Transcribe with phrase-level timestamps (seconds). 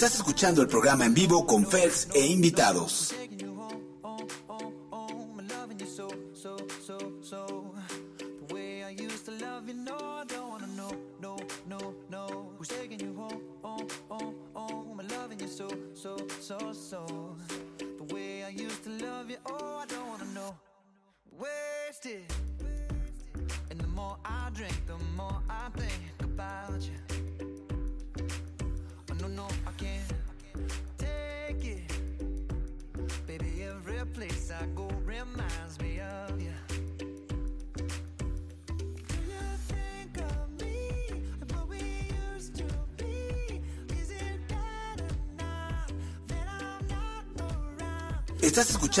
[0.00, 3.12] Estás escuchando el programa en vivo con Fels e invitados.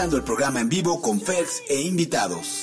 [0.00, 2.59] el programa en vivo con Ferx e invitados.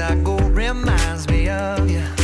[0.00, 2.17] I go reminds me of you.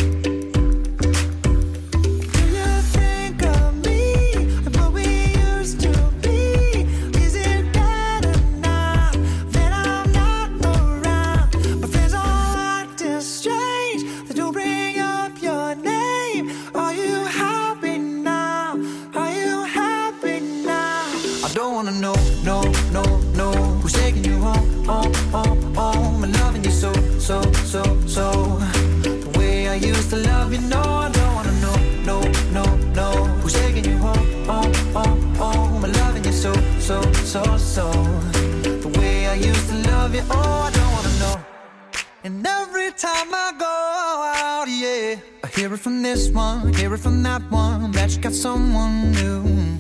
[45.65, 49.74] Hear it from this one, hear it from that one, that you got someone new.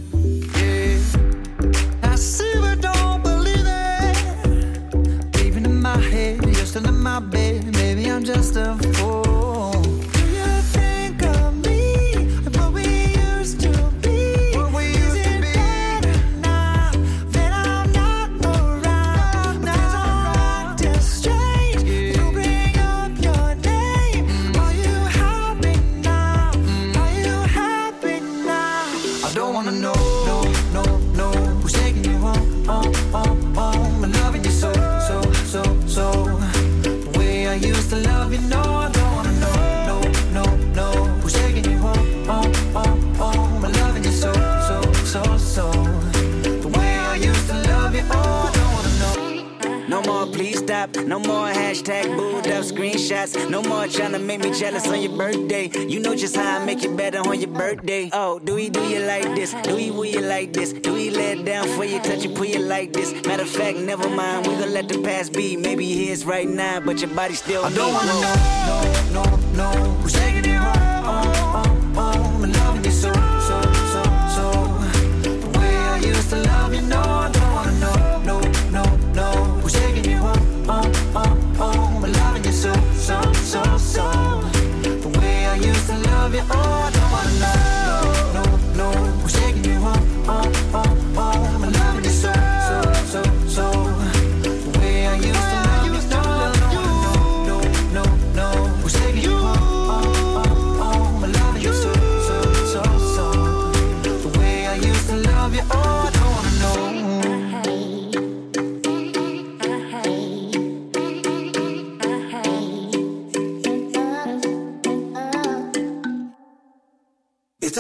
[51.85, 53.51] hashtag booed up screenshots.
[53.51, 55.71] No more trying to make me jealous on your birthday.
[55.89, 58.11] You know just how I make it better on your birthday.
[58.13, 59.53] Oh, do we do you like this?
[59.63, 60.73] Do we will you like this?
[60.73, 63.13] Do we let down for you, touch you, pull you like this?
[63.27, 64.47] Matter of fact, never mind.
[64.47, 65.57] We gonna let the past be.
[65.57, 67.65] Maybe it is right now, but your body still.
[67.65, 69.95] I don't wanna know, no, no, no.
[70.01, 71.34] Who's taking it home?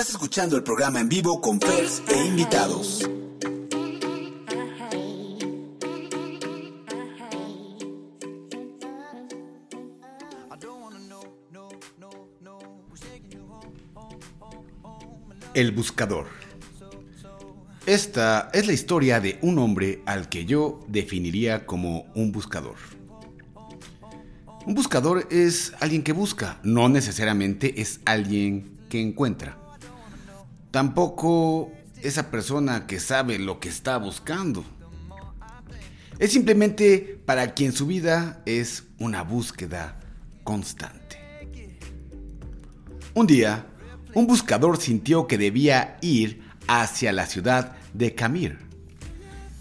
[0.04, 3.08] Estás escuchando el programa en vivo con Fers e invitados.
[15.54, 16.26] El buscador.
[17.86, 22.76] Esta es la historia de un hombre al que yo definiría como un buscador.
[24.66, 29.63] Un buscador es alguien que busca, no necesariamente es alguien que encuentra.
[30.74, 31.70] Tampoco
[32.02, 34.64] esa persona que sabe lo que está buscando.
[36.18, 40.00] Es simplemente para quien su vida es una búsqueda
[40.42, 41.16] constante.
[43.14, 43.68] Un día,
[44.14, 48.58] un buscador sintió que debía ir hacia la ciudad de Camir.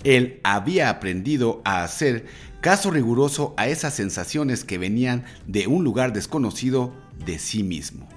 [0.03, 2.25] Él había aprendido a hacer
[2.59, 6.91] caso riguroso a esas sensaciones que venían de un lugar desconocido
[7.23, 8.09] de sí mismo.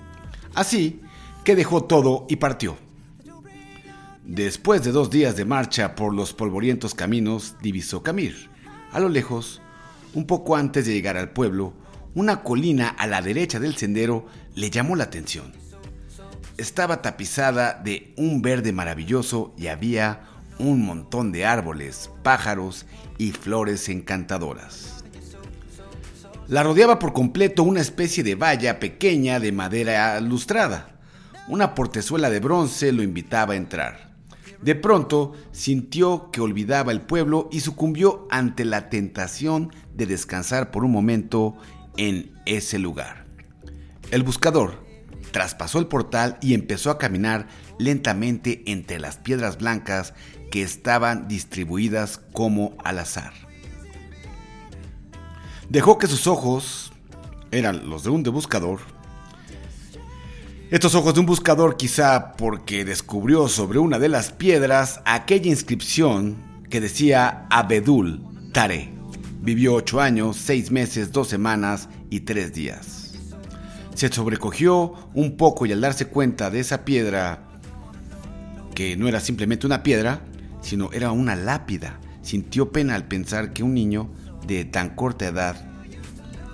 [0.54, 1.02] Así
[1.44, 2.85] que dejó todo y partió.
[4.26, 8.50] Después de dos días de marcha por los polvorientos caminos, divisó Camir.
[8.92, 9.62] A lo lejos,
[10.14, 11.72] un poco antes de llegar al pueblo,
[12.14, 15.52] una colina a la derecha del sendero le llamó la atención
[16.58, 20.20] estaba tapizada de un verde maravilloso y había
[20.58, 22.86] un montón de árboles, pájaros
[23.18, 25.04] y flores encantadoras.
[26.48, 30.88] La rodeaba por completo una especie de valla pequeña de madera lustrada.
[31.48, 34.05] Una portezuela de bronce lo invitaba a entrar.
[34.62, 40.84] De pronto sintió que olvidaba el pueblo y sucumbió ante la tentación de descansar por
[40.84, 41.56] un momento
[41.96, 43.26] en ese lugar.
[44.10, 44.84] El buscador,
[45.32, 47.48] traspasó el portal y empezó a caminar
[47.78, 50.14] lentamente entre las piedras blancas
[50.50, 53.32] que estaban distribuidas como al azar.
[55.68, 56.92] Dejó que sus ojos
[57.50, 58.80] eran los de un de buscador.
[60.68, 66.36] Estos ojos de un buscador quizá porque descubrió sobre una de las piedras aquella inscripción
[66.68, 68.20] que decía Abedul
[68.52, 68.92] Tare.
[69.40, 73.14] Vivió ocho años, seis meses, dos semanas y tres días.
[73.94, 77.44] Se sobrecogió un poco y al darse cuenta de esa piedra,
[78.74, 80.22] que no era simplemente una piedra,
[80.62, 84.10] sino era una lápida, sintió pena al pensar que un niño
[84.48, 85.64] de tan corta edad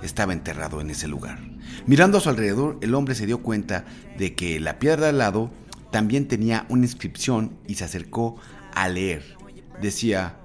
[0.03, 1.52] estaba enterrado en ese lugar.
[1.87, 3.85] Mirando a su alrededor, el hombre se dio cuenta
[4.17, 5.51] de que la piedra al lado
[5.91, 8.37] también tenía una inscripción y se acercó
[8.75, 9.37] a leer.
[9.81, 10.37] Decía,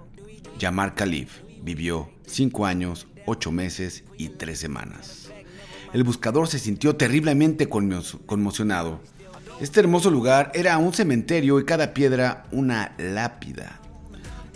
[0.60, 5.28] Yamar Khalif vivió cinco años, ocho meses y tres semanas
[5.94, 9.00] el buscador se sintió terriblemente conmocionado.
[9.60, 13.80] Este hermoso lugar era un cementerio y cada piedra una lápida.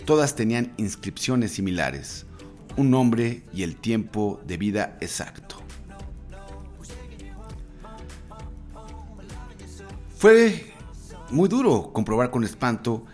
[0.04, 2.26] Todas tenían inscripciones similares,
[2.76, 5.61] un nombre y el tiempo de vida exacto.
[10.22, 10.72] Fue
[11.32, 13.04] muy duro comprobar con espanto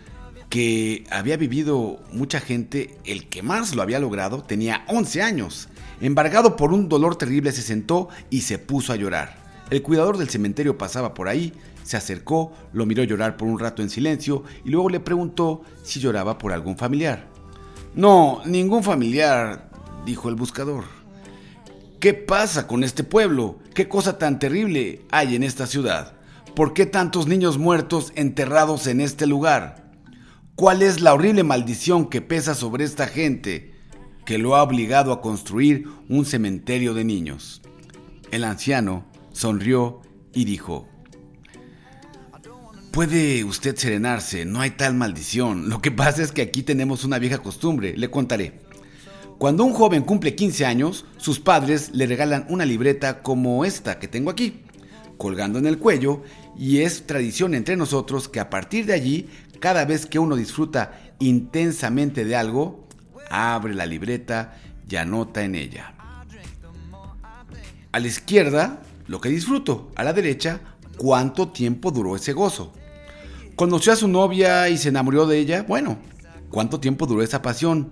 [0.47, 5.69] que había vivido mucha gente, el que más lo había logrado tenía 11 años
[6.01, 9.37] Embargado por un dolor terrible se sentó y se puso a llorar.
[9.71, 11.51] El cuidador del cementerio pasaba por ahí,
[11.81, 15.99] se acercó, lo miró llorar por un rato en silencio y luego le preguntó si
[15.99, 17.27] lloraba por algún familiar.
[17.95, 19.71] No, ningún familiar,
[20.05, 20.83] dijo el buscador.
[21.99, 23.57] ¿Qué pasa con este pueblo?
[23.73, 26.18] ¿Qué cosa tan terrible hay en esta ciudad?
[26.55, 29.91] ¿Por qué tantos niños muertos enterrados en este lugar?
[30.55, 33.79] ¿Cuál es la horrible maldición que pesa sobre esta gente?
[34.29, 37.63] que lo ha obligado a construir un cementerio de niños.
[38.29, 40.01] El anciano sonrió
[40.35, 40.87] y dijo,
[42.91, 45.67] Puede usted serenarse, no hay tal maldición.
[45.67, 48.59] Lo que pasa es que aquí tenemos una vieja costumbre, le contaré.
[49.39, 54.07] Cuando un joven cumple 15 años, sus padres le regalan una libreta como esta que
[54.07, 54.61] tengo aquí,
[55.19, 56.23] colgando en el cuello,
[56.57, 61.13] y es tradición entre nosotros que a partir de allí, cada vez que uno disfruta
[61.19, 62.87] intensamente de algo,
[63.29, 64.57] abre la libreta
[64.89, 65.93] y anota en ella.
[67.91, 69.91] A la izquierda, lo que disfruto.
[69.95, 70.61] A la derecha,
[70.97, 72.71] cuánto tiempo duró ese gozo.
[73.55, 75.63] Conoció a su novia y se enamoró de ella.
[75.63, 75.97] Bueno,
[76.49, 77.91] ¿cuánto tiempo duró esa pasión?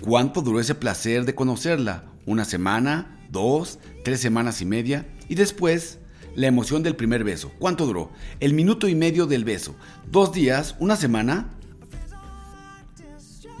[0.00, 2.04] ¿Cuánto duró ese placer de conocerla?
[2.26, 3.24] ¿Una semana?
[3.30, 3.78] ¿Dos?
[4.04, 5.06] ¿Tres semanas y media?
[5.28, 5.98] Y después,
[6.34, 7.52] la emoción del primer beso.
[7.58, 8.10] ¿Cuánto duró?
[8.40, 9.74] El minuto y medio del beso.
[10.10, 10.76] ¿Dos días?
[10.78, 11.50] ¿Una semana?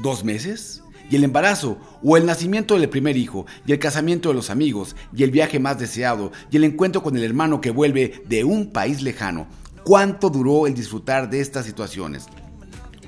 [0.00, 0.82] ¿Dos meses?
[1.10, 4.94] y el embarazo, o el nacimiento del primer hijo, y el casamiento de los amigos,
[5.14, 8.70] y el viaje más deseado, y el encuentro con el hermano que vuelve de un
[8.70, 9.46] país lejano.
[9.84, 12.26] ¿Cuánto duró el disfrutar de estas situaciones?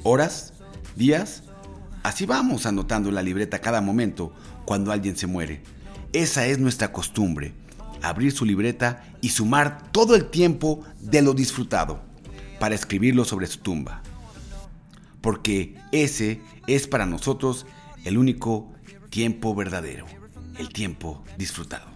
[0.03, 0.55] ¿Horas?
[0.97, 1.43] ¿Días?
[2.03, 4.33] Así vamos anotando en la libreta cada momento
[4.65, 5.63] cuando alguien se muere.
[6.15, 7.53] Esa es nuestra costumbre,
[8.01, 12.01] abrir su libreta y sumar todo el tiempo de lo disfrutado
[12.59, 14.03] para escribirlo sobre su tumba.
[15.21, 17.67] Porque ese es para nosotros
[18.05, 18.73] el único
[19.11, 20.07] tiempo verdadero,
[20.59, 21.91] el tiempo disfrutado.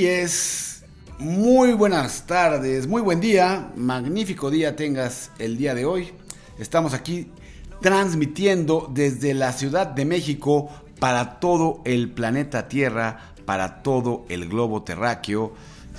[0.00, 0.84] Es.
[1.18, 6.12] Muy buenas tardes, muy buen día, magnífico día tengas el día de hoy.
[6.58, 7.30] Estamos aquí
[7.82, 14.82] transmitiendo desde la Ciudad de México para todo el planeta Tierra, para todo el globo
[14.82, 15.52] terráqueo.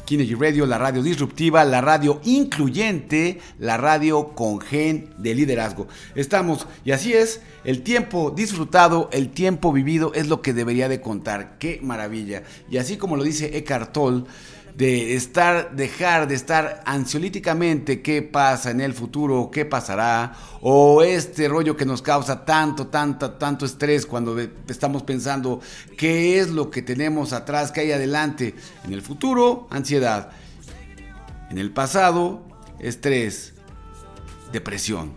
[0.05, 5.87] Kinergy Radio, la radio disruptiva, la radio incluyente, la radio con gen de liderazgo.
[6.15, 10.99] Estamos, y así es, el tiempo disfrutado, el tiempo vivido es lo que debería de
[10.99, 11.57] contar.
[11.57, 12.43] Qué maravilla.
[12.69, 14.25] Y así como lo dice Eckhart Tolle,
[14.75, 21.47] de estar, dejar de estar ansiolíticamente qué pasa en el futuro, qué pasará, o este
[21.47, 24.37] rollo que nos causa tanto, tanto, tanto estrés cuando
[24.67, 25.61] estamos pensando
[25.97, 28.55] qué es lo que tenemos atrás, qué hay adelante.
[28.83, 30.31] En el futuro, ansiedad.
[31.51, 32.41] En el pasado,
[32.79, 33.53] estrés,
[34.51, 35.13] depresión.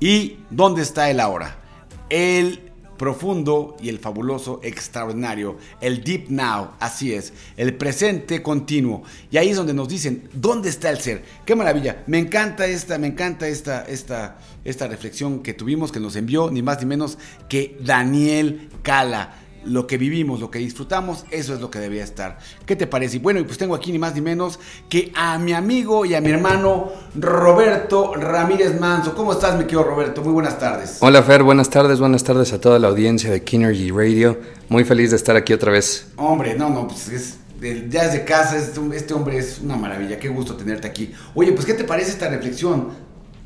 [0.00, 1.56] ¿Y dónde está el ahora?
[2.10, 2.65] El
[2.96, 9.02] profundo y el fabuloso, extraordinario, el deep now, así es, el presente continuo.
[9.30, 11.24] Y ahí es donde nos dicen, ¿dónde está el ser?
[11.44, 12.04] Qué maravilla.
[12.06, 16.62] Me encanta esta, me encanta esta, esta, esta reflexión que tuvimos, que nos envió ni
[16.62, 19.45] más ni menos que Daniel Cala.
[19.66, 22.38] Lo que vivimos, lo que disfrutamos, eso es lo que debía estar.
[22.64, 23.16] ¿Qué te parece?
[23.16, 24.58] Y bueno, y pues tengo aquí ni más ni menos
[24.88, 29.14] que a mi amigo y a mi hermano Roberto Ramírez Manso.
[29.14, 30.22] ¿Cómo estás, mi querido Roberto?
[30.22, 30.98] Muy buenas tardes.
[31.00, 34.38] Hola Fer, buenas tardes, buenas tardes a toda la audiencia de Kinergy Radio.
[34.68, 36.08] Muy feliz de estar aquí otra vez.
[36.16, 37.34] Hombre, no, no, pues es,
[37.90, 40.18] ya desde casa, este, este hombre es una maravilla.
[40.18, 41.12] Qué gusto tenerte aquí.
[41.34, 42.88] Oye, pues, ¿qué te parece esta reflexión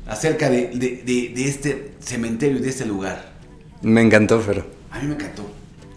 [0.07, 3.31] acerca de, de- de- de este cementerio, de este lugar?
[3.81, 4.63] Me encantó Fer.
[4.91, 5.49] A mí me encantó.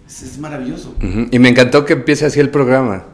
[0.07, 0.95] Es, es maravilloso.
[1.31, 3.05] Y me encantó que empiece así el programa.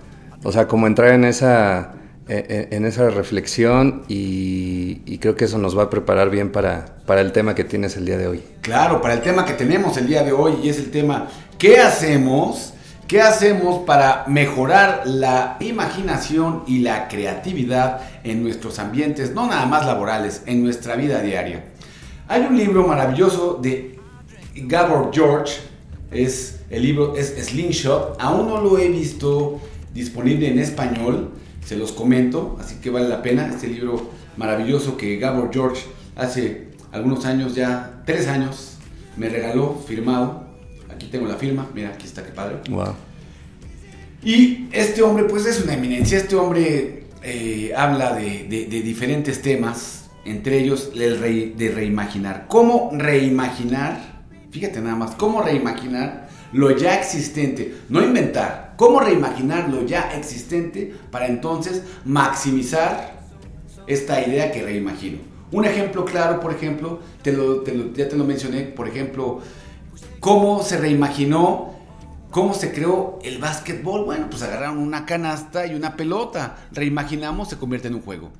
[0.42, 1.92] O sea, como entrar en esa,
[2.28, 6.52] eh, eh, en esa reflexión y, y creo que eso nos va a preparar bien
[6.52, 8.42] para, para el tema que tienes el día de hoy.
[8.62, 11.28] Claro, para el tema que tenemos el día de hoy y es el tema
[11.58, 12.72] ¿qué hacemos?
[13.08, 19.84] ¿Qué hacemos para mejorar la imaginación y la creatividad en nuestros ambientes, no nada más
[19.84, 21.64] laborales, en nuestra vida diaria?
[22.28, 23.98] Hay un libro maravilloso de
[24.54, 25.54] Gabor George,
[26.12, 29.60] es el libro es Slingshot, aún no lo he visto
[29.92, 31.30] disponible en español,
[31.64, 35.82] se los comento, así que vale la pena este libro maravilloso que Gabor George
[36.16, 38.76] hace algunos años ya, tres años,
[39.16, 40.44] me regaló firmado.
[40.88, 42.56] Aquí tengo la firma, mira, aquí está, qué padre.
[42.70, 42.94] Wow.
[44.22, 46.18] Y este hombre, pues es una eminencia.
[46.18, 52.46] Este hombre eh, habla de, de- de diferentes temas, entre ellos el rei- de reimaginar.
[52.48, 54.20] ¿Cómo reimaginar?
[54.50, 57.74] Fíjate nada más, ¿cómo reimaginar lo ya existente?
[57.88, 63.20] No inventar, ¿cómo reimaginar lo ya existente para entonces maximizar
[63.86, 65.18] esta idea que reimagino?
[65.52, 69.40] Un ejemplo claro, por ejemplo, te lo- ya te lo mencioné, por ejemplo,
[70.20, 71.74] cómo se reimaginó,
[72.30, 74.04] cómo se creó el básquetbol.
[74.04, 78.30] Bueno, pues agarraron una canasta y una pelota, reimaginamos, se convierte en un juego.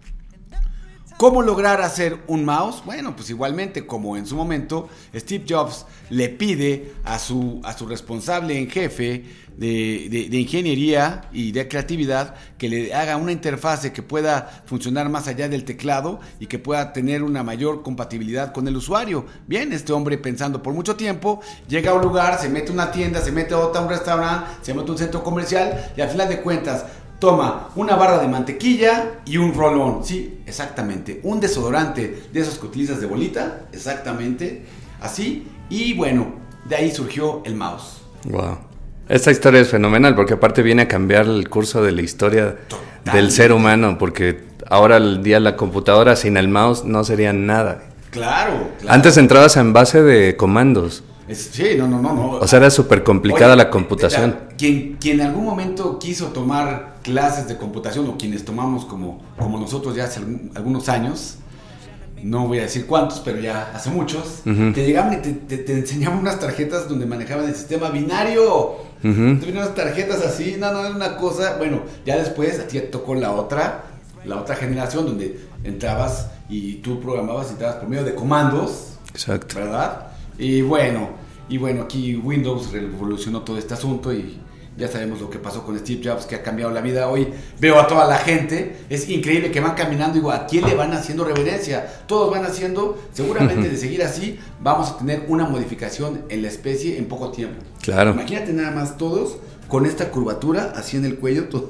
[1.21, 2.83] ¿Cómo lograr hacer un mouse?
[2.87, 7.87] Bueno, pues igualmente como en su momento Steve Jobs le pide a su, a su
[7.87, 14.03] responsable en jefe de, de- ingeniería y de creatividad que le haga una interfase que
[14.03, 18.79] pueda funcionar más allá del teclado y que pueda tener una mayor compatibilidad con el
[18.79, 19.27] usuario.
[19.47, 22.91] Bien, este hombre pensando por mucho tiempo, llega a un lugar, se mete a una
[22.91, 26.01] tienda, se mete a otra, a un restaurante, se mete a un centro comercial y
[26.01, 26.87] al final de cuentas
[27.21, 30.05] toma una barra de mantequilla y un rolón.
[30.05, 31.21] Sí, exactamente.
[31.23, 34.65] Un desodorante de esos que utilizas de bolita, exactamente.
[35.01, 35.47] Así.
[35.69, 36.35] Y bueno,
[36.65, 38.01] de ahí surgió el mouse.
[38.25, 38.59] Wow.
[39.09, 43.11] Esta historia es fenomenal porque aparte viene a cambiar el curso de la historia Totalmente.
[43.13, 47.83] del ser humano porque ahora el día la computadora sin el mouse no sería nada.
[48.11, 48.95] Claro, claro.
[48.95, 51.03] Antes entrabas en base de comandos.
[51.31, 52.31] Es- sí, no, no, no, no.
[52.33, 54.31] O sea, era súper complicada la computación.
[54.31, 59.23] la- Quien, quien en algún momento quiso tomar clases de computación o quienes tomamos como,
[59.39, 61.37] como nosotros ya hace algún- algunos años,
[62.23, 65.73] no voy a decir cuántos, pero ya hace muchos, te llegaban y te, te- te
[65.73, 68.89] enseñaban unas tarjetas donde manejaban el sistema binario.
[69.01, 69.09] Te
[69.47, 71.57] venían unas tarjetas así, no, no, era una cosa.
[71.57, 73.85] Bueno, ya después a ti te tocó la otra,
[74.27, 78.89] la otra generación donde entrabas y tú programabas y entrabas por medio de comandos.
[79.15, 79.55] Exacto.
[79.59, 80.09] ¿verdad?
[80.39, 81.09] Y bueno,
[81.51, 84.39] y bueno, aquí Windows revolucionó todo este asunto y,
[84.79, 87.09] Ya sabemos lo que pasó con Steve Jobs, que ha cambiado la vida.
[87.09, 87.29] Hoy
[87.59, 90.15] veo a toda la gente, es increíble que van caminando.
[90.15, 91.85] Digo, ¿a quién le van haciendo reverencia?
[92.07, 96.97] Todos van haciendo, seguramente de seguir así, vamos a tener una modificación en la especie
[96.97, 97.59] en poco tiempo.
[97.83, 98.13] Claro.
[98.13, 99.37] Imagínate nada más todos
[99.69, 101.69] con esta curvatura así en el cuello, todo-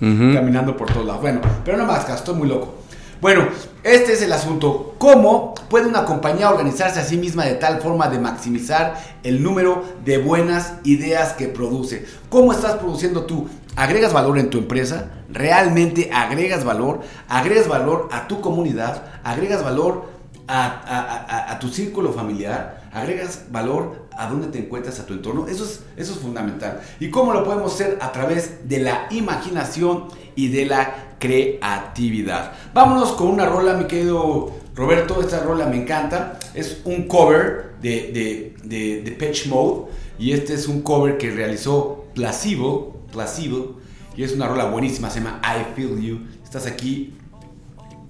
[0.00, 1.20] caminando por todos lados.
[1.22, 2.81] Bueno, pero no más, estoy muy loco.
[3.22, 3.46] Bueno,
[3.84, 4.96] este es el asunto.
[4.98, 9.84] ¿Cómo puede una compañía organizarse a sí misma de tal forma de maximizar el número
[10.04, 12.04] de buenas ideas que produce?
[12.28, 13.48] ¿Cómo estás produciendo tú?
[13.76, 15.10] ¿Agregas valor en tu empresa?
[15.30, 17.02] ¿Realmente agregas valor?
[17.28, 19.04] ¿Agregas valor a tu comunidad?
[19.22, 20.10] ¿Agregas valor
[20.48, 22.88] a, tu círculo familiar?
[22.92, 25.46] ¿Agregas valor a dónde te encuentras, a tu entorno?
[25.46, 26.80] Eso es, eso es fundamental.
[26.98, 27.98] ¿Y cómo lo podemos hacer?
[28.00, 32.52] A través de la imaginación y de la creatividad.
[32.74, 35.20] Vámonos con una rola, mi querido Roberto.
[35.20, 36.36] Esta rola me encanta.
[36.52, 39.92] Es un cover de, de, de, de Pitch Mode.
[40.18, 43.04] Y este es un cover que realizó Placebo.
[43.12, 43.80] Placebo.
[44.16, 45.10] Y es una rola buenísima.
[45.10, 46.26] Se llama I Feel You.
[46.42, 47.14] Estás aquí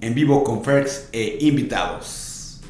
[0.01, 2.61] en vivo con Ferx e invitados.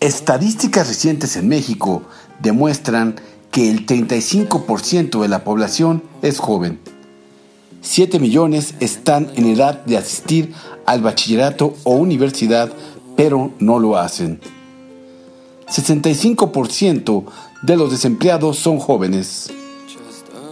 [0.00, 2.02] Estadísticas recientes en México
[2.40, 3.16] demuestran
[3.58, 6.78] que el 35% de la población es joven.
[7.80, 10.54] 7 millones están en edad de asistir
[10.86, 12.72] al bachillerato o universidad,
[13.16, 14.38] pero no lo hacen.
[15.66, 17.24] 65%
[17.62, 19.50] de los desempleados son jóvenes.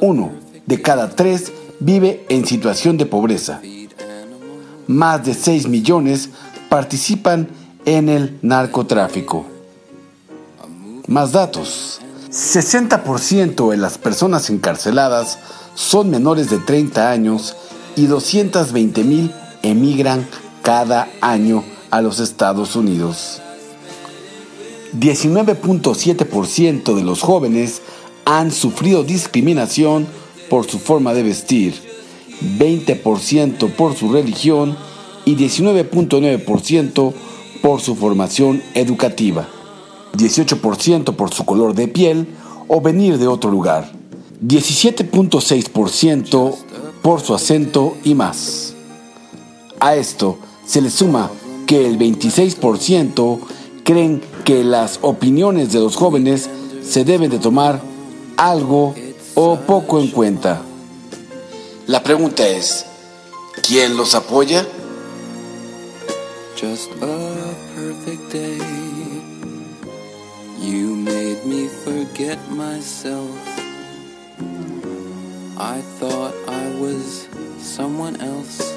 [0.01, 0.33] Uno
[0.67, 3.61] de cada tres vive en situación de pobreza.
[4.89, 6.31] Más de 6 millones
[6.69, 7.51] participan
[7.85, 9.47] en el narcotráfico.
[11.07, 12.01] Más datos.
[12.37, 15.39] 60% de las personas encarceladas
[15.75, 17.57] son menores de 30 años
[17.97, 20.29] y 220 mil emigran
[20.61, 23.41] cada año a los Estados Unidos.
[25.01, 27.81] 19.7% de los jóvenes
[28.27, 30.07] han sufrido discriminación
[30.51, 31.75] por su forma de vestir,
[32.59, 34.77] 20% por su religión
[35.25, 37.15] y 19.9%
[37.63, 39.49] por su formación educativa,
[40.17, 42.27] 18% por su color de piel
[42.69, 43.93] o venir de otro lugar,
[44.45, 46.55] 17.6%
[47.03, 48.75] por su acento y más.
[49.81, 51.31] A esto se le suma
[51.67, 53.39] que el 26%
[53.85, 56.49] creen que las opiniones de los jóvenes
[56.83, 57.81] se deben de tomar
[58.37, 58.95] algo
[59.35, 60.63] o poco en cuenta.
[61.87, 62.87] La pregunta es,
[63.67, 64.67] ¿quién los apoya?
[66.61, 67.07] Just a
[67.75, 68.76] perfect day.
[70.59, 73.37] You made me forget myself.
[75.59, 78.77] I thought I was someone else,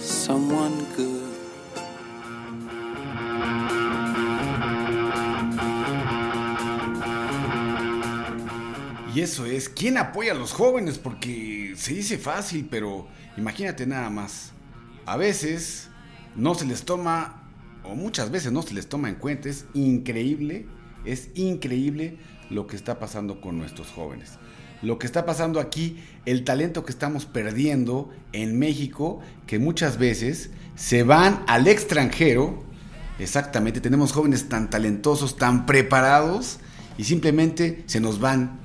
[0.00, 1.24] someone good.
[9.14, 10.98] Y eso es, ¿quién apoya a los jóvenes?
[10.98, 13.06] Porque se dice fácil, pero
[13.36, 14.52] imagínate nada más.
[15.06, 15.88] A veces
[16.34, 17.44] no se les toma,
[17.84, 19.48] o muchas veces no se les toma en cuenta.
[19.48, 20.66] Es increíble,
[21.04, 22.16] es increíble
[22.50, 24.32] lo que está pasando con nuestros jóvenes.
[24.82, 30.50] Lo que está pasando aquí, el talento que estamos perdiendo en México, que muchas veces
[30.76, 32.62] se van al extranjero.
[33.18, 36.58] Exactamente, tenemos jóvenes tan talentosos, tan preparados,
[36.98, 38.64] y simplemente se nos van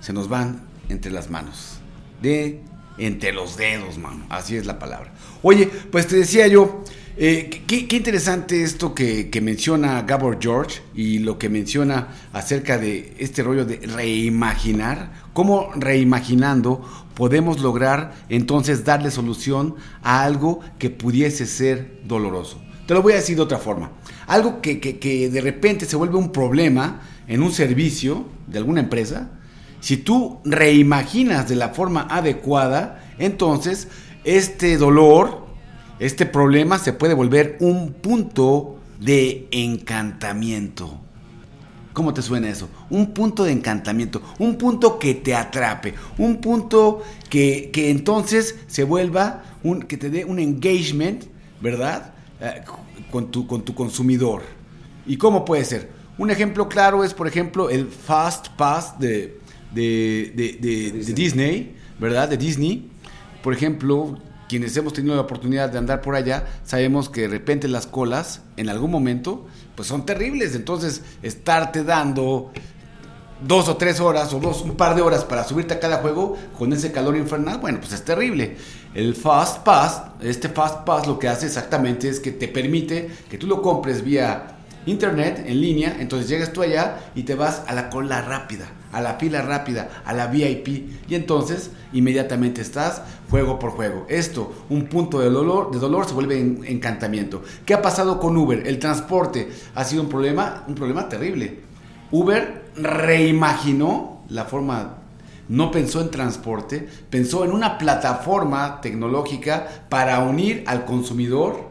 [0.00, 1.78] se nos van entre las manos.
[2.20, 2.62] De
[2.98, 4.26] entre los dedos, mano.
[4.28, 5.12] Así es la palabra.
[5.42, 6.84] Oye, pues te decía yo,
[7.20, 13.14] eh, qué, interesante esto que, que menciona Gabor George y lo que menciona acerca de
[13.18, 15.12] este rollo de reimaginar.
[15.32, 16.82] Cómo reimaginando
[17.14, 22.60] podemos lograr entonces darle solución a algo que pudiese ser doloroso.
[22.86, 23.92] Te lo voy a decir de otra forma.
[24.26, 28.80] Algo que, que, que de repente se vuelve un problema en un servicio de alguna
[28.80, 29.30] empresa
[29.80, 33.88] si tú reimaginas de la forma adecuada, entonces
[34.24, 35.46] este dolor,
[36.00, 40.98] este problema se puede volver un punto de encantamiento.
[41.92, 42.68] ¿Cómo te suena eso?
[42.88, 48.84] Un punto de encantamiento, un punto que te atrape, un punto que, que entonces se
[48.84, 51.24] vuelva, un, que te dé un engagement,
[51.60, 52.14] ¿verdad?
[52.40, 52.62] Eh,
[53.10, 54.42] con, tu, con tu consumidor.
[55.06, 55.90] ¿Y cómo puede ser?
[56.16, 59.38] Un ejemplo claro es, por ejemplo, el Fast Pass de,
[59.74, 62.28] de, de, de- de Disney, ¿verdad?
[62.28, 62.88] De Disney.
[63.42, 64.16] Por ejemplo,
[64.50, 68.42] quienes hemos tenido la oportunidad de andar por allá, sabemos que de repente las colas,
[68.56, 70.56] en algún momento, pues son terribles.
[70.56, 72.50] Entonces, estarte dando
[73.46, 76.36] dos o tres horas o dos, un par de horas para subirte a cada juego
[76.58, 78.56] con ese calor infernal, bueno, pues es terrible.
[78.92, 83.38] El Fast Pass, este Fast Pass lo que hace exactamente es que te permite que
[83.38, 87.74] tú lo compres vía internet, en línea, entonces llegas tú allá y te vas a
[87.74, 90.68] la cola rápida, a la fila rápida, a la VIP
[91.08, 94.06] y entonces inmediatamente estás juego por juego.
[94.08, 97.42] Esto, un punto de dolor, de dolor se vuelve en- encantamiento.
[97.64, 98.66] ¿Qué ha pasado con Uber?
[98.66, 101.60] El transporte ha sido un problema, un problema terrible.
[102.10, 104.96] Uber reimaginó la forma,
[105.48, 111.70] no pensó en transporte, pensó en una plataforma tecnológica para unir al consumidor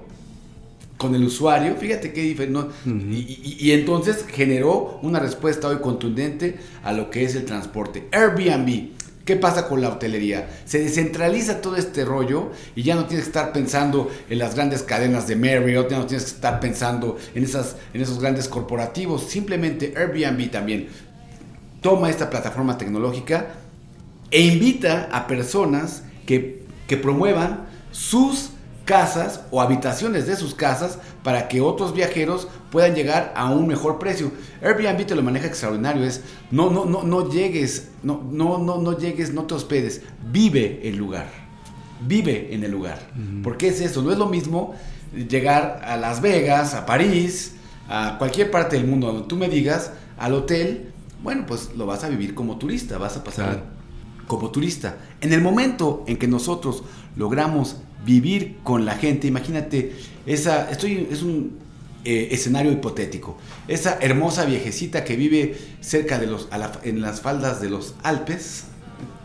[0.98, 1.76] con el usuario.
[1.76, 2.60] Fíjate qué diferente.
[2.86, 8.08] y, y- y entonces generó una respuesta hoy contundente a lo que es el transporte.
[8.12, 8.98] Airbnb.
[9.26, 10.50] ¿Qué pasa con la hotelería?
[10.66, 14.82] Se descentraliza todo este rollo y ya no tienes que estar pensando en las grandes
[14.82, 19.24] cadenas de Marriott, ya no tienes que estar pensando en, esas, en esos grandes corporativos.
[19.24, 20.88] Simplemente Airbnb también
[21.82, 23.56] toma esta plataforma tecnológica
[24.32, 28.52] e invita a personas que, que promuevan sus
[28.90, 34.00] casas o habitaciones de sus casas para que otros viajeros puedan llegar a un mejor
[34.00, 34.32] precio.
[34.64, 38.98] Airbnb te lo maneja extraordinario, es no no no no llegues, no no no no
[38.98, 41.28] llegues, no te hospedes, vive el lugar.
[42.08, 42.98] Vive en el lugar.
[43.44, 44.74] Porque es eso, no es lo mismo
[45.14, 47.54] llegar a Las Vegas, a París,
[47.88, 52.04] a cualquier parte del mundo donde tú me digas, al hotel, bueno, pues lo vas
[52.04, 53.62] a vivir como turista, vas a pasar Claro.
[54.28, 54.98] como turista.
[55.22, 56.84] En el momento en que nosotros
[57.16, 59.94] logramos vivir con la gente, imagínate,
[60.26, 61.58] esa, estoy, es un
[62.06, 67.22] eh, escenario hipotético, esa hermosa viejecita que vive cerca de los, a la- en las
[67.22, 68.66] faldas de los Alpes,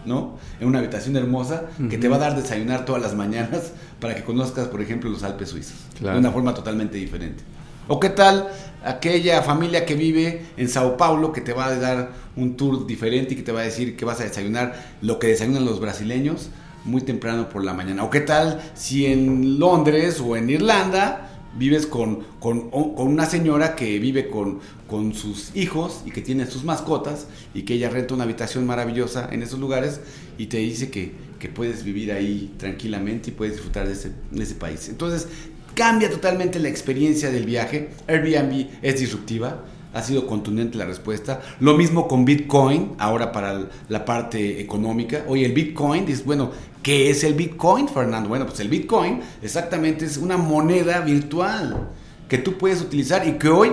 [0.04, 0.38] ¿no?
[0.60, 4.22] En una habitación hermosa que te va a dar desayunar todas las mañanas para que
[4.24, 6.14] conozcas, por ejemplo, los Alpes suizos, Claro.
[6.14, 7.42] de una forma totalmente diferente.
[7.86, 8.48] ¿O qué tal
[8.84, 13.34] aquella familia que vive en Sao Paulo que te va a dar un tour diferente
[13.34, 16.48] y que te va a decir que vas a desayunar lo que desayunan los brasileños
[16.84, 18.04] muy temprano por la mañana?
[18.04, 23.98] ¿O qué tal si en Londres o en Irlanda vives con, con, una señora que
[23.98, 28.24] vive con, con sus hijos y que tiene sus mascotas y que ella renta una
[28.24, 30.00] habitación maravillosa en esos lugares
[30.36, 34.42] y te dice que, que puedes vivir ahí tranquilamente y puedes disfrutar de ese, de
[34.42, 34.88] ese país?
[34.88, 35.28] Entonces,
[35.74, 37.90] cambia totalmente la experiencia del viaje.
[38.08, 41.40] Airbnb es disruptiva, ha sido contundente la respuesta.
[41.60, 45.24] Lo mismo con Bitcoin, ahora para la parte económica.
[45.28, 46.50] Oye, el Bitcoin, dices, bueno,
[46.84, 48.28] ¿qué es el Bitcoin, Fernando?
[48.28, 51.90] Bueno, pues el Bitcoin exactamente es una moneda virtual
[52.28, 53.72] que tú puedes utilizar y que hoy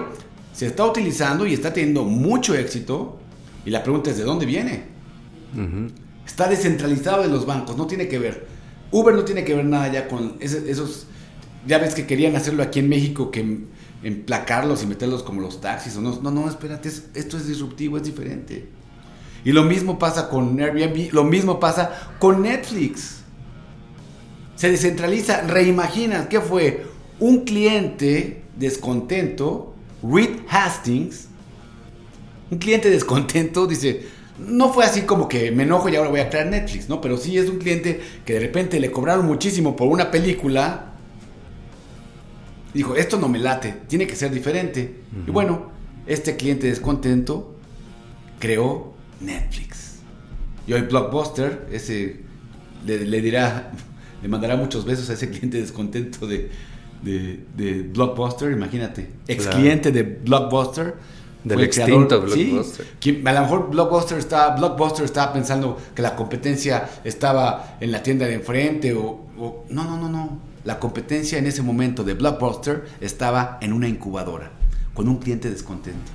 [0.54, 3.20] se está utilizando y está teniendo mucho éxito.
[3.66, 4.86] Y la pregunta es, ¿de dónde viene?
[6.26, 8.48] Está descentralizado de los bancos, no tiene que ver.
[8.92, 11.06] Uber no tiene que ver nada ya con ese- esos.
[11.68, 13.66] Ya ves que querían hacerlo aquí en México, que em-
[14.04, 15.96] emplacarlos y meterlos como los taxis.
[15.98, 18.68] O no, no, no, espérate, es- esto es disruptivo, es diferente.
[19.44, 23.22] Y lo mismo pasa con Airbnb, lo mismo pasa con Netflix.
[24.56, 26.86] Se descentraliza, reimagina, ¿qué fue?
[27.20, 29.74] Un cliente descontento,
[30.04, 31.30] Reed Hastings,
[32.52, 34.06] un cliente descontento dice,
[34.38, 37.00] no fue así como que me enojo y ahora voy a crear Netflix, ¿no?
[37.00, 40.92] Pero sí es un cliente que de repente le cobraron muchísimo por una película.
[42.74, 45.02] Dijo, esto no me late, tiene que ser diferente.
[45.26, 45.72] Y bueno,
[46.06, 47.56] este cliente descontento
[48.40, 49.98] creó Netflix.
[50.68, 52.22] Y hoy Blockbuster, ese
[52.86, 53.72] le, le dirá,
[54.22, 56.50] le mandará muchos besos a ese cliente descontento de,
[57.04, 59.10] de, de Blockbuster, imagínate.
[59.28, 59.58] Ex Claro.
[59.60, 60.96] cliente de Blockbuster.
[61.44, 62.86] Del extinto sí, Blockbuster.
[63.00, 68.04] quien- a lo mejor Blockbuster estaba, Blockbuster estaba pensando que la competencia estaba en la
[68.04, 70.40] tienda de enfrente o, o- no, no, no, no.
[70.66, 74.52] La competencia en ese momento de Blockbuster estaba en una incubadora
[74.94, 76.12] con un cliente descontento.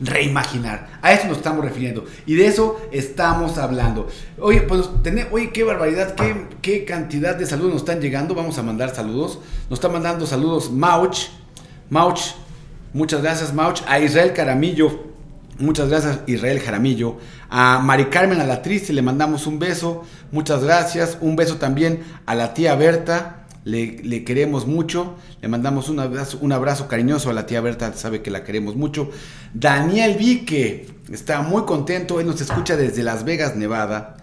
[0.00, 0.98] Reimaginar.
[1.02, 2.04] A eso nos estamos refiriendo.
[2.26, 4.08] Y de eso estamos hablando.
[4.38, 4.88] Oye, pues,
[5.32, 8.34] oye, qué barbaridad, qué, qué cantidad de saludos nos están llegando.
[8.34, 9.40] Vamos a mandar saludos.
[9.68, 11.28] Nos está mandando saludos Mauch.
[11.88, 12.20] Mauch,
[12.92, 13.82] muchas gracias Mauch.
[13.86, 15.10] A Israel Caramillo.
[15.58, 17.18] Muchas gracias Israel Jaramillo.
[17.50, 20.04] A Mari Carmen a la Triste le mandamos un beso.
[20.32, 21.18] Muchas gracias.
[21.20, 23.39] Un beso también a la tía Berta.
[23.64, 25.16] Le, queremos mucho.
[25.40, 27.92] Le mandamos un abrazo, cariñoso a la tía Berta.
[27.94, 29.10] Sabe que la queremos mucho.
[29.54, 32.20] Daniel Vique está muy contento.
[32.20, 34.16] Él nos escucha desde Las Vegas, Nevada.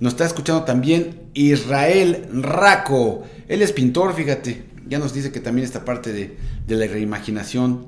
[0.00, 3.22] Nos está escuchando también Israel Raco.
[3.48, 4.64] Él es pintor, fíjate.
[4.88, 7.86] Ya nos dice que también esta parte de, la reimaginación.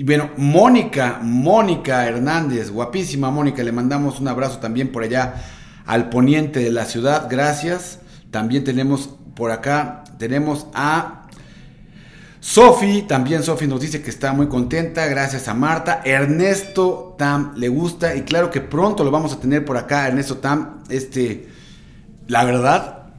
[0.00, 5.34] Bueno, Mónica, Mónica Hernández, guapísima Mónica, le mandamos un abrazo también por allá
[5.84, 7.98] al poniente de la ciudad, gracias.
[8.30, 11.28] También tenemos por acá, tenemos a
[12.40, 16.02] Sofi, también Sofi nos dice que está muy contenta, gracias a Marta.
[16.04, 20.38] Ernesto Tam le gusta y claro que pronto lo vamos a tener por acá, Ernesto
[20.38, 21.46] Tam, este,
[22.26, 23.12] la verdad,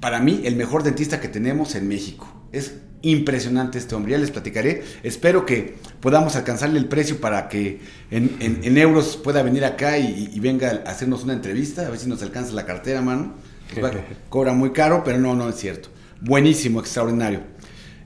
[0.00, 2.26] para mí el mejor dentista que tenemos en México.
[2.50, 4.82] Es impresionante este hombre, ya les platicaré.
[5.02, 7.80] Espero que podamos alcanzarle el precio para que
[8.10, 11.90] en, en- en euros pueda venir acá y, y venga a hacernos una entrevista, a
[11.90, 13.34] ver si nos alcanza la cartera, mano.
[13.82, 13.90] Va-
[14.28, 15.88] Cobra muy caro, pero no, no es cierto.
[16.20, 17.40] Buenísimo, extraordinario.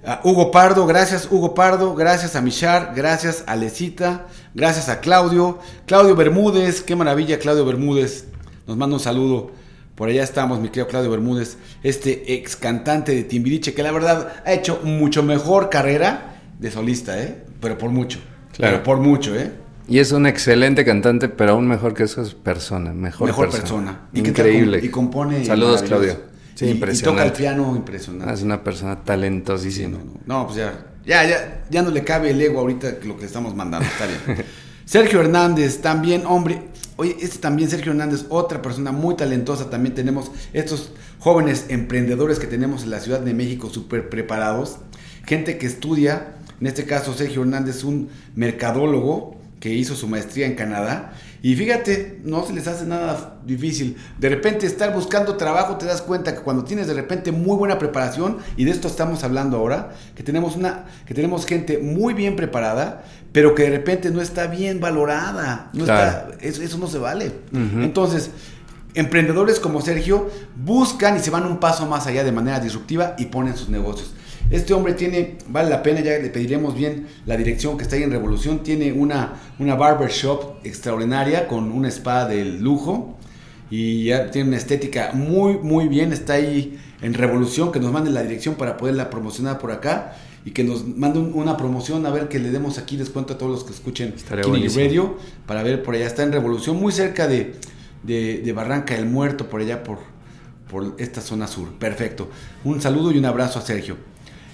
[0.04, 5.60] A Hugo Pardo, gracias Hugo Pardo, gracias a Michar, gracias a Lecita, gracias a Claudio,
[5.86, 8.24] Claudio Bermúdez, qué maravilla Claudio Bermúdez,
[8.66, 9.52] nos manda un saludo,
[9.94, 14.32] por allá estamos mi querido Claudio Bermúdez, este ex cantante de Timbiriche que la verdad
[14.44, 17.44] ha hecho mucho mejor carrera de solista, ¿eh?
[17.60, 18.18] pero por mucho,
[18.56, 18.72] Claro.
[18.78, 19.50] pero por mucho, ¿eh?
[19.88, 23.62] Y es un excelente cantante, pero aún mejor que eso es persona, mejor, mejor persona.
[23.62, 24.00] persona.
[24.12, 24.80] ¿Y qué tal Increíble.
[24.82, 25.82] y compone Saludos.
[25.82, 26.16] Claudio.
[26.54, 27.20] Sí, Y- y, impresionante.
[27.20, 28.30] toca el piano impresionante.
[28.30, 29.98] Ah, es una persona talentosísima.
[29.98, 33.14] No, no, no, pues ya, ya, ya, ya no le cabe el ego ahorita lo
[33.16, 34.44] que le estamos mandando, está bien.
[34.84, 36.62] Sergio Hernández, también, hombre.
[36.96, 39.70] Oye, este también, Sergio Hernández, otra persona muy talentosa.
[39.70, 44.76] También tenemos estos jóvenes emprendedores que tenemos en la Ciudad de México, súper preparados.
[45.24, 50.54] Gente que estudia, en este caso Sergio Hernández, un mercadólogo que hizo su maestría en
[50.54, 51.14] Canadá.
[51.44, 53.96] Y fíjate, no se les hace nada difícil.
[54.18, 57.78] De repente estar buscando trabajo, te das cuenta que cuando tienes de repente muy buena
[57.78, 62.36] preparación, y de esto estamos hablando ahora, que tenemos una, que tenemos gente muy bien
[62.36, 63.02] preparada,
[63.32, 65.70] pero que de repente no está bien valorada.
[65.72, 66.32] No Claro.
[66.32, 67.32] está, eso, eso no se vale.
[67.52, 68.30] Entonces,
[68.94, 73.26] emprendedores como Sergio buscan y se van un paso más allá de manera disruptiva y
[73.26, 74.12] ponen sus negocios.
[74.50, 78.02] Este hombre tiene, vale la pena, ya le pediremos bien la dirección que está ahí
[78.02, 83.16] en Revolución, tiene una, una barbershop extraordinaria con un spa de lujo
[83.70, 88.10] y ya tiene una estética muy, muy bien, está ahí en Revolución, que nos mande
[88.10, 92.10] la dirección para poderla promocionar por acá y que nos mande un- una promoción, a
[92.10, 94.12] ver que le demos aquí descuento a todos los que escuchen
[94.52, 94.66] Kini.
[94.84, 97.54] Radio, para ver por allá, está en Revolución, muy cerca de,
[98.02, 99.98] de, de Barranca del Muerto, por allá por,
[100.70, 101.72] por esta zona sur.
[101.78, 102.28] Perfecto.
[102.64, 103.96] Un saludo y un abrazo a Sergio.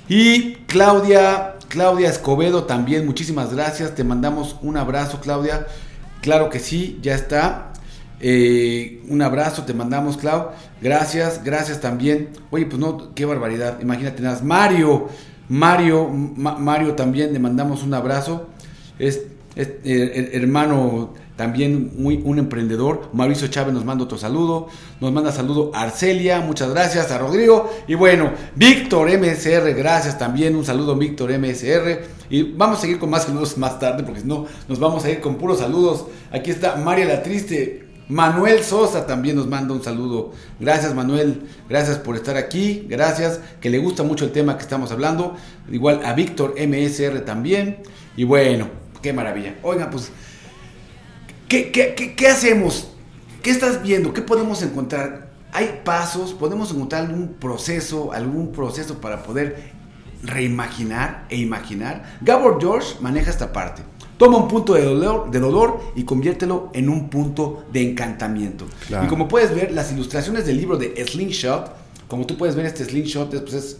[0.08, 3.94] Y Claudia, Claudia Escobedo también, muchísimas gracias.
[3.94, 5.66] Te mandamos un abrazo, Claudia.
[6.22, 7.72] Claro que sí, ya está.
[8.20, 10.48] Eh, un abrazo, te mandamos, Clau.
[10.82, 12.30] Gracias, gracias también.
[12.50, 13.78] Oye, pues no, qué barbaridad.
[13.80, 14.40] Imagínate nada.
[14.42, 15.08] Mario,
[15.48, 18.48] Mario, Ma- Mario también, le mandamos un abrazo.
[18.98, 19.22] Es,
[19.54, 23.10] es, eh, her- hermano también muy un emprendedor.
[23.12, 24.66] Mauricio Chávez nos manda otro saludo.
[25.00, 27.70] Nos manda saludo a Arcelia, muchas gracias a Rodrigo.
[27.86, 30.56] Y bueno, Víctor MSR, gracias también.
[30.56, 32.00] Un saludo Víctor MSR.
[32.28, 35.10] Y vamos a seguir con más saludos más tarde, porque si no, nos vamos a
[35.10, 36.06] ir con puros saludos.
[36.32, 37.86] Aquí está María la Triste.
[38.08, 40.32] Manuel Sosa también nos manda un saludo.
[40.58, 44.90] Gracias Manuel, gracias por estar aquí, gracias, que le gusta mucho el tema que estamos
[44.90, 45.36] hablando.
[45.70, 47.76] Igual a Víctor MSR también.
[48.16, 48.68] Y bueno,
[49.02, 49.54] qué maravilla.
[49.62, 50.10] Oiga, pues,
[51.48, 52.88] ¿qué, qué, qué, qué hacemos?
[53.42, 54.12] ¿Qué estás viendo?
[54.12, 55.30] ¿Qué podemos encontrar?
[55.52, 56.34] ¿Hay pasos?
[56.34, 59.72] ¿Podemos encontrar algún proceso, algún proceso para poder
[60.22, 62.18] reimaginar e imaginar?
[62.20, 63.82] Gabor George maneja esta parte.
[64.18, 68.66] Toma un punto de dolor, de dolor y conviértelo en un punto de encantamiento.
[68.88, 69.06] Claro.
[69.06, 71.72] Y como puedes ver, las ilustraciones del libro de Slingshot,
[72.08, 73.76] como tú puedes ver, este Slingshot es, pues, es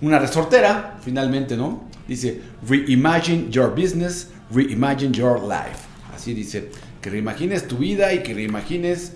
[0.00, 1.84] una resortera, finalmente, ¿no?
[2.08, 5.86] Dice, reimagine your business, reimagine your life.
[6.12, 6.70] Así dice,
[7.00, 9.12] que reimagines tu vida y que reimagines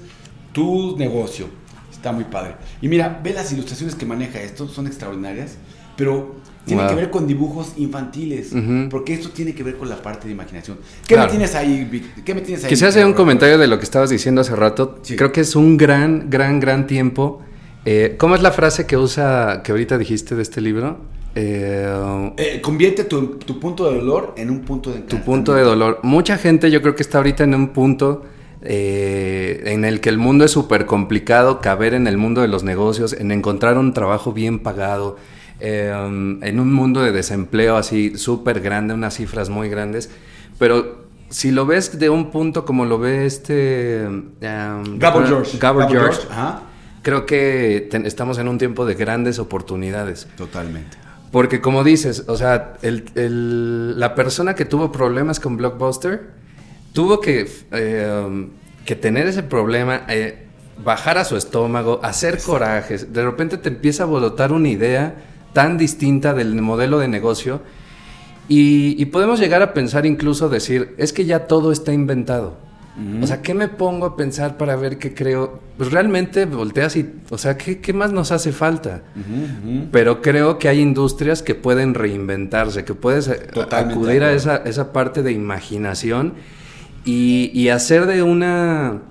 [0.53, 1.47] tu negocio.
[1.91, 2.57] Está muy padre.
[2.83, 5.57] Y mira, ve las ilustraciones que maneja esto, son extraordinarias,
[5.97, 6.91] pero tiene Wow.
[6.91, 8.53] que ver con dibujos infantiles,
[8.91, 10.79] porque esto tiene que ver con la parte de imaginación.
[11.07, 11.25] ¿Qué Claro.
[11.25, 12.25] me tienes ahí, Vic?
[12.25, 12.71] ¿Qué me tienes ahí?
[12.71, 14.99] Quisiera hacer un comentario de lo que estabas diciendo hace rato.
[15.03, 15.17] Sí.
[15.17, 17.43] Creo que es un gran, gran, gran tiempo.
[17.85, 21.01] Eh, ¿Cómo es la frase que usa, que ahorita dijiste de este libro?
[21.35, 25.63] Eh, Eh, convierte tu, tu punto de dolor en un punto de tu punto de
[25.63, 26.01] dolor.
[26.03, 28.25] Mucha gente yo creo que está ahorita en un punto
[28.63, 32.63] eh, en el que el mundo es súper complicado, caber en el mundo de los
[32.65, 35.17] negocios, en encontrar un trabajo bien pagado,
[35.61, 35.93] eh,
[36.43, 40.11] en un mundo de desempleo así súper grande, unas cifras muy grandes.
[40.59, 44.07] Pero si lo ves de un punto como lo ve este...
[44.07, 45.59] um, Gabor George.
[45.59, 46.63] Gabor George, Ajá.
[47.03, 50.27] creo que estamos en un tiempo de grandes oportunidades.
[50.37, 51.04] Totalmente.
[51.35, 56.31] Porque como dices, o sea, el- el- la persona que tuvo problemas con Blockbuster
[56.93, 58.51] tuvo que, eh, um,
[58.85, 60.47] que tener ese problema, eh,
[60.85, 63.13] bajar a su estómago, hacer corajes.
[63.13, 65.17] De repente te empieza a brotar una idea
[65.53, 67.63] tan distinta del modelo de negocio
[68.49, 72.59] y, y podemos llegar a pensar incluso decir, es que ya todo está inventado.
[73.21, 75.59] O sea, ¿qué me pongo a pensar para ver qué creo?
[75.77, 79.03] Pues realmente volteas y, o sea, ¿qué, qué más nos hace falta?
[79.91, 84.59] Pero creo que hay industrias que pueden reinventarse, que puedes eh, Totalmente acudir a esa,
[84.59, 86.35] esa parte de imaginación
[87.05, 89.03] y, y hacer de una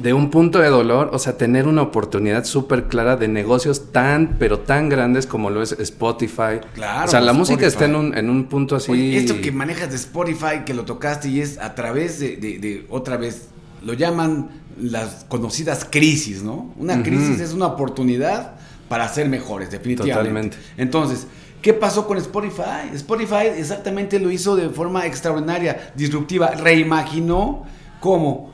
[0.00, 4.36] de un punto de dolor, o sea, tener una oportunidad súper clara de negocios tan,
[4.38, 6.60] pero tan grandes como lo es Spotify.
[6.74, 7.38] Claro, O sea, la Spotify.
[7.38, 8.92] música está en un, en un punto así.
[8.92, 12.58] Oye, esto que manejas de Spotify, que lo tocaste y es a través de, de-
[12.58, 13.48] de- otra vez,
[13.84, 16.72] lo llaman las conocidas crisis, ¿no?
[16.78, 17.02] Una Ujú.
[17.02, 18.52] crisis es una oportunidad
[18.88, 20.16] para ser mejores, definitivamente.
[20.16, 20.56] Totalmente.
[20.76, 21.26] Entonces,
[21.60, 22.88] ¿qué pasó con Spotify?
[22.94, 27.64] Spotify exactamente lo hizo de forma extraordinaria, disruptiva, reimaginó
[28.00, 28.52] cómo,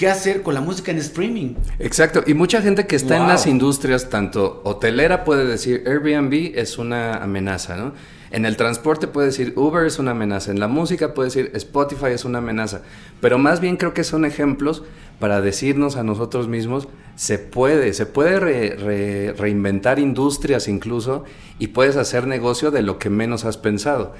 [0.00, 1.56] qué hacer con la música en streaming.
[1.78, 6.78] Exacto, y mucha gente que está en las industrias, tanto hotelera puede decir Airbnb es
[6.78, 7.92] una amenaza, ¿no?
[8.30, 12.12] En el transporte puede decir Uber es una amenaza, en la música puede decir Spotify
[12.14, 12.80] es una amenaza,
[13.20, 14.84] pero más bien creo que son ejemplos
[15.18, 21.24] para decirnos a nosotros mismos, se puede, se puede re- re- reinventar industrias incluso
[21.58, 24.14] y puedes hacer negocio de lo que menos has pensado.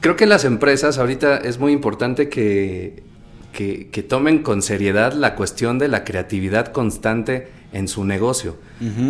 [0.00, 3.04] creo que las empresas ahorita es muy importante que,
[3.54, 8.56] que, que tomen con seriedad la cuestión de la creatividad constante en su negocio.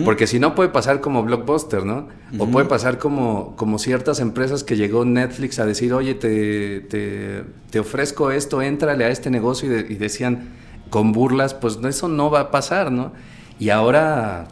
[0.04, 2.08] Porque si no puede pasar como Blockbuster, ¿no?
[2.38, 7.42] O puede pasar como, como ciertas empresas que llegó Netflix a decir, oye, te, te,
[7.70, 10.50] te ofrezco esto, éntrale a este negocio y, de- y decían
[10.90, 13.12] con burlas, pues eso no va a pasar, ¿no?
[13.58, 14.46] Y ahora,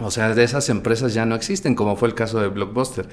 [0.00, 3.08] o sea, de esas empresas ya no existen, como fue el caso de Blockbuster.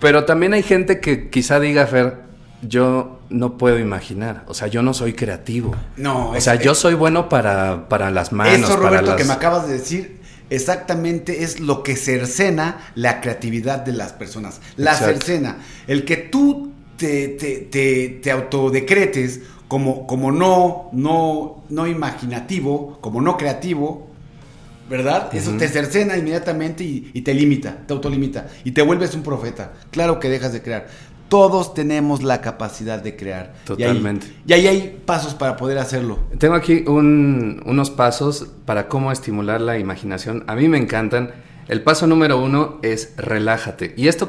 [0.00, 2.29] Pero también hay gente que quizá diga, Fer,
[2.62, 4.44] yo no puedo imaginar.
[4.46, 5.74] O sea, yo no soy creativo.
[5.96, 8.54] No, O es- sea, yo soy bueno para, para las manos.
[8.58, 13.20] Eso, para Roberto, las- que me acabas de decir, exactamente es lo que cercena la
[13.20, 14.60] creatividad de las personas.
[14.76, 15.14] La Exacto.
[15.14, 15.56] cercena.
[15.86, 23.20] El que tú te, te, te, te autodecretes como, como no, no, no imaginativo, como
[23.22, 24.08] no creativo,
[24.90, 25.32] ¿verdad?
[25.32, 29.72] Eso te cercena inmediatamente y, y te limita, te autolimita y te vuelves un profeta.
[29.92, 30.88] Claro que dejas de crear.
[31.30, 33.54] Todos tenemos la capacidad de crear.
[33.54, 34.26] Y ahí- Totalmente.
[34.46, 36.18] Y ahí, hay pasos para poder hacerlo.
[36.38, 40.44] Tengo aquí un- unos pasos para cómo estimular la imaginación.
[40.48, 41.30] A mí me encantan.
[41.68, 43.94] El paso número uno es relájate.
[43.96, 44.28] Y esto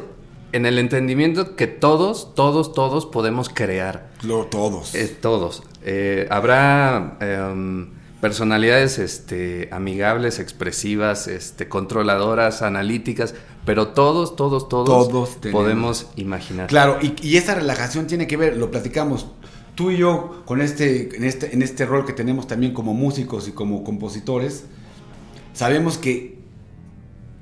[0.54, 4.10] en el entendimiento que todos, todos, todos podemos crear.
[4.22, 4.94] Lo, todos.
[4.96, 5.64] Eh, todos.
[5.84, 7.90] Eh, habrá em,
[8.22, 13.34] personalidades este, amigables, expresivas, este, controladoras, analíticas,
[13.66, 16.68] pero todos, todos, todos, podemos imaginar.
[16.68, 19.28] Claro, y, y esa relajación tiene que ver, lo platicamos
[19.76, 23.48] tú y yo con este en, este, en este rol que tenemos también como músicos
[23.48, 24.66] y como compositores,
[25.54, 26.40] sabemos que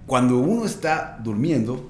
[0.06, 1.90] cuando uno está durmiendo,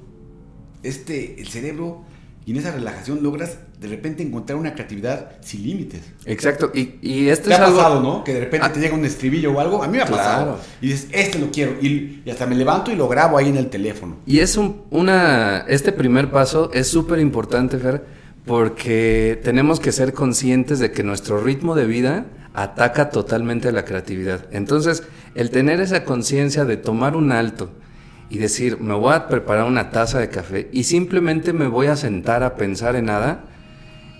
[0.83, 2.03] este, el cerebro
[2.45, 6.01] y en esa relajación logras de repente encontrar una creatividad sin límites.
[6.25, 6.69] Exacto.
[6.73, 7.77] Y, y esto Te es ha algo...
[7.77, 8.23] pasado, ¿no?
[8.25, 8.73] Que de repente Ah.
[8.73, 9.81] te llega un estribillo o algo.
[9.81, 10.59] A mí me ha pasado.
[10.81, 11.77] Y dices, este lo quiero.
[11.81, 14.17] Y, y hasta me levanto y lo grabo ahí en el teléfono.
[14.25, 18.03] Y es un, una, este primer paso es súper importante, Fer,
[18.45, 23.85] porque tenemos que ser conscientes de que nuestro ritmo de vida ataca totalmente a la
[23.85, 24.45] creatividad.
[24.51, 25.03] Entonces,
[25.35, 27.69] el tener esa conciencia de tomar un alto
[28.29, 31.95] y decir, me voy a preparar una taza de café y simplemente me voy a
[31.95, 33.45] sentar a pensar en nada,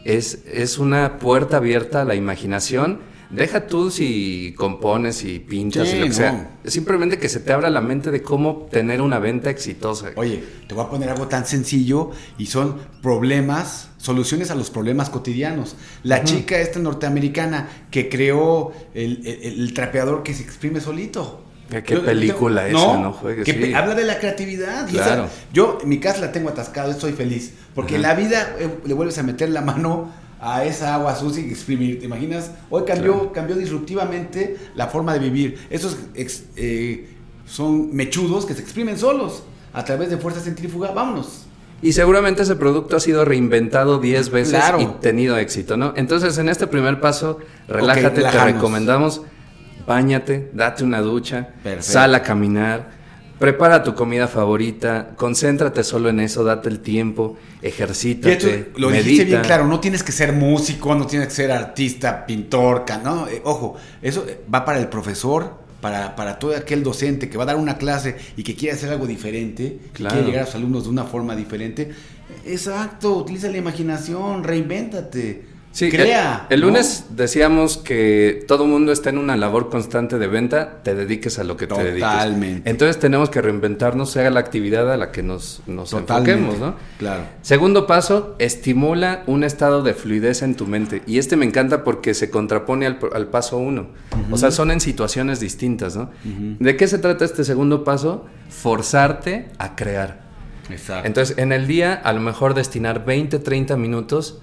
[0.06, 3.00] es, es una puerta abierta a la imaginación.
[3.30, 6.16] Deja tú si compones y pinchas Sí, y lo que no.
[6.16, 6.58] sea.
[6.66, 10.10] Simplemente que se te abra la mente de cómo tener una venta exitosa.
[10.16, 15.12] Oye, te voy a poner algo tan sencillo y son problemas, soluciones a los problemas
[15.12, 15.76] cotidianos.
[16.02, 21.44] La chica esta norteamericana que creó el, el- el trapeador que se exprime solito.
[21.70, 22.98] ¿Qué- qué película esa?
[22.98, 23.74] No juegues, que sí.
[23.74, 24.90] habla de la creatividad.
[24.90, 25.28] esa- Claro.
[25.54, 27.54] yo en mi casa la tengo atascada, estoy feliz.
[27.76, 30.12] Porque en la vida eh, le vuelves a meter la mano
[30.42, 32.00] a esa agua sucia y exprimir.
[32.00, 32.52] ¿Te imaginas?
[32.70, 33.32] Hoy cambió, Claro.
[33.34, 35.60] cambió disruptivamente la forma de vivir.
[35.70, 37.10] Esos ex- eh,
[37.46, 39.44] son mechudos que se exprimen solos
[39.74, 40.92] a través de fuerza centrífuga.
[40.92, 41.46] Vámonos.
[41.82, 44.82] Y seguramente ese producto ha sido reinventado 10 veces Claro.
[44.82, 45.94] y tenido éxito, ¿no?
[45.96, 47.40] Entonces, en este primer paso,
[47.70, 49.22] relájate, te recomendamos,
[49.90, 51.94] báñate, date una ducha, Perfecto.
[51.94, 52.92] sal a caminar,
[53.40, 59.04] prepara tu comida favorita, concéntrate solo en eso, date el tiempo, ejercítate, esto lo medita.
[59.04, 63.28] dijiste bien claro, no tienes que ser músico, no tienes que ser artista, pintor, no,
[63.28, 67.46] eh, ojo, eso eh, va para el profesor, para, para todo aquel docente que va
[67.46, 70.56] a dar una clase y que quiere hacer algo diferente, que quiere llegar a sus
[70.56, 71.90] alumnos de una forma diferente.
[72.46, 75.46] Exacto, utiliza la imaginación, reinvéntate,
[75.80, 76.46] Sí, crea.
[76.50, 76.68] El, el ¿no?
[76.68, 81.46] lunes decíamos que todo mundo está en una labor constante de venta, te dediques a
[81.46, 82.10] lo que te dediques.
[82.10, 82.70] Totalmente.
[82.70, 86.76] Entonces tenemos que reinventarnos, sea la actividad a la que nos, nos Totalmente, enfoquemos, ¿no?
[86.98, 87.24] Claro.
[87.44, 91.02] Segundo paso, estimula un estado de fluidez en tu mente.
[91.08, 93.88] Y este me encanta porque se contrapone al, al paso uno.
[94.32, 96.12] O sea, son en situaciones distintas, ¿no?
[96.60, 98.26] ¿De qué se trata este segundo paso?
[98.50, 100.28] Forzarte a crear.
[100.70, 101.08] Exacto.
[101.08, 104.42] Entonces, en el día, a lo mejor destinar 20, 30 minutos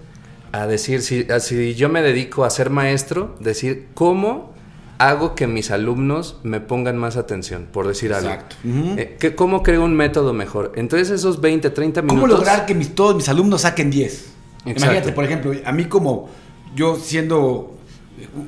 [0.53, 4.55] a decir, si, a- si yo me dedico a ser maestro, decir cómo
[4.99, 8.57] hago que mis alumnos me pongan más atención, por decir Exacto.
[8.65, 8.81] algo.
[8.93, 8.99] Ujú.
[8.99, 10.73] Eh, que- ¿Cómo creo un método mejor?
[10.77, 12.21] Entonces, esos 20, 30 minutos...
[12.23, 14.13] ¿Cómo lograr que mis, todos mis alumnos saquen 10?
[14.13, 14.83] Exacto.
[14.85, 16.31] Imagínate, por ejemplo, a mí como
[16.75, 17.77] yo siendo,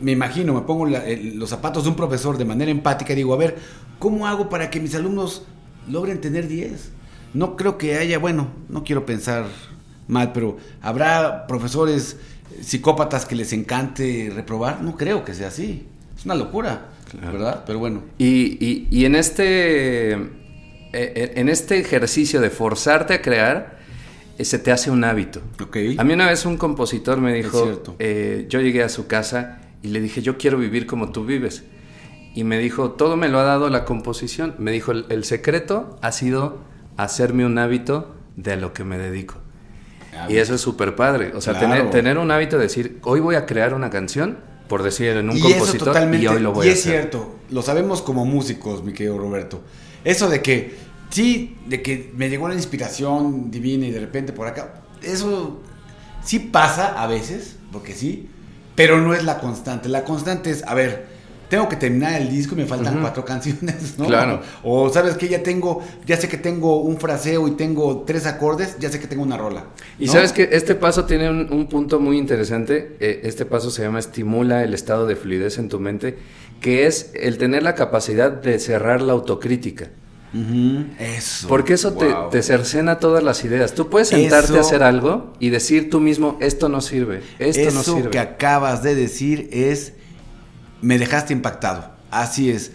[0.01, 3.16] me imagino, me pongo la- el- los zapatos de un profesor de manera empática y
[3.16, 3.59] digo, a ver,
[3.99, 5.42] ¿cómo hago para que mis alumnos
[5.86, 6.92] logren tener 10?
[7.34, 9.44] No creo que haya, bueno, no quiero pensar
[10.09, 12.16] mal, pero ¿habrá profesores
[12.61, 14.82] psicópatas que les encante reprobar?
[14.82, 15.86] No creo que sea así.
[16.16, 16.88] Es una locura,
[17.20, 17.62] ¿verdad?
[17.66, 18.02] Pero bueno.
[18.18, 20.22] Y, y- y en este eh,
[20.92, 23.78] eh, en este ejercicio de forzarte a crear,
[24.38, 25.40] eh, se te hace un hábito.
[25.62, 25.76] Ok.
[25.98, 29.88] A mí una vez un compositor me dijo, eh, yo llegué a su casa y
[29.88, 31.62] le dije, yo quiero vivir como tú vives.
[32.34, 34.54] Y me dijo, todo me lo ha dado la composición.
[34.59, 36.59] Me dijo, el, el secreto ha sido
[36.96, 39.36] hacerme un hábito de lo que me dedico.
[40.29, 41.33] Y eso es súper padre.
[41.35, 41.75] O sea, Claro.
[41.75, 44.39] tener, tener un hábito de decir, hoy voy a crear una canción,
[44.69, 46.81] por decir en un y eso compositor, totalmente, y hoy lo voy y a es
[46.81, 46.93] hacer.
[46.93, 49.62] cierto, lo sabemos como músicos, mi querido Roberto.
[50.05, 50.77] Eso de que,
[51.11, 55.61] sí, de que me llegó la inspiración divina y de repente por acá, eso
[56.25, 58.29] sí pasa a veces, porque sí,
[58.75, 59.89] pero no es la constante.
[59.89, 61.07] La constante es, a ver,
[61.49, 64.07] tengo que terminar el disco y me faltan cuatro canciones, ¿no?
[64.07, 64.40] Claro.
[64.62, 68.76] O sabes que ya tengo, ya sé que tengo un fraseo y tengo tres acordes,
[68.78, 69.64] ya sé que tengo una rola.
[69.99, 70.12] Y ¿no?
[70.12, 72.96] sabes que este paso tiene un, un punto muy interesante.
[73.01, 76.18] Eh, este paso se llama estimula el estado de fluidez en tu mente,
[76.61, 79.88] que es el tener la capacidad de cerrar la autocrítica.
[80.99, 81.49] Eso.
[81.49, 82.30] Porque eso te- Wow.
[82.30, 83.74] te, cercena todas las ideas.
[83.74, 87.61] Tú puedes sentarte Eso- a hacer algo y decir tú mismo, esto no sirve, esto
[87.62, 88.11] Eso no sirve.
[88.11, 89.94] que acabas de decir es,
[90.83, 91.91] me dejaste impactado.
[92.11, 92.72] Así es.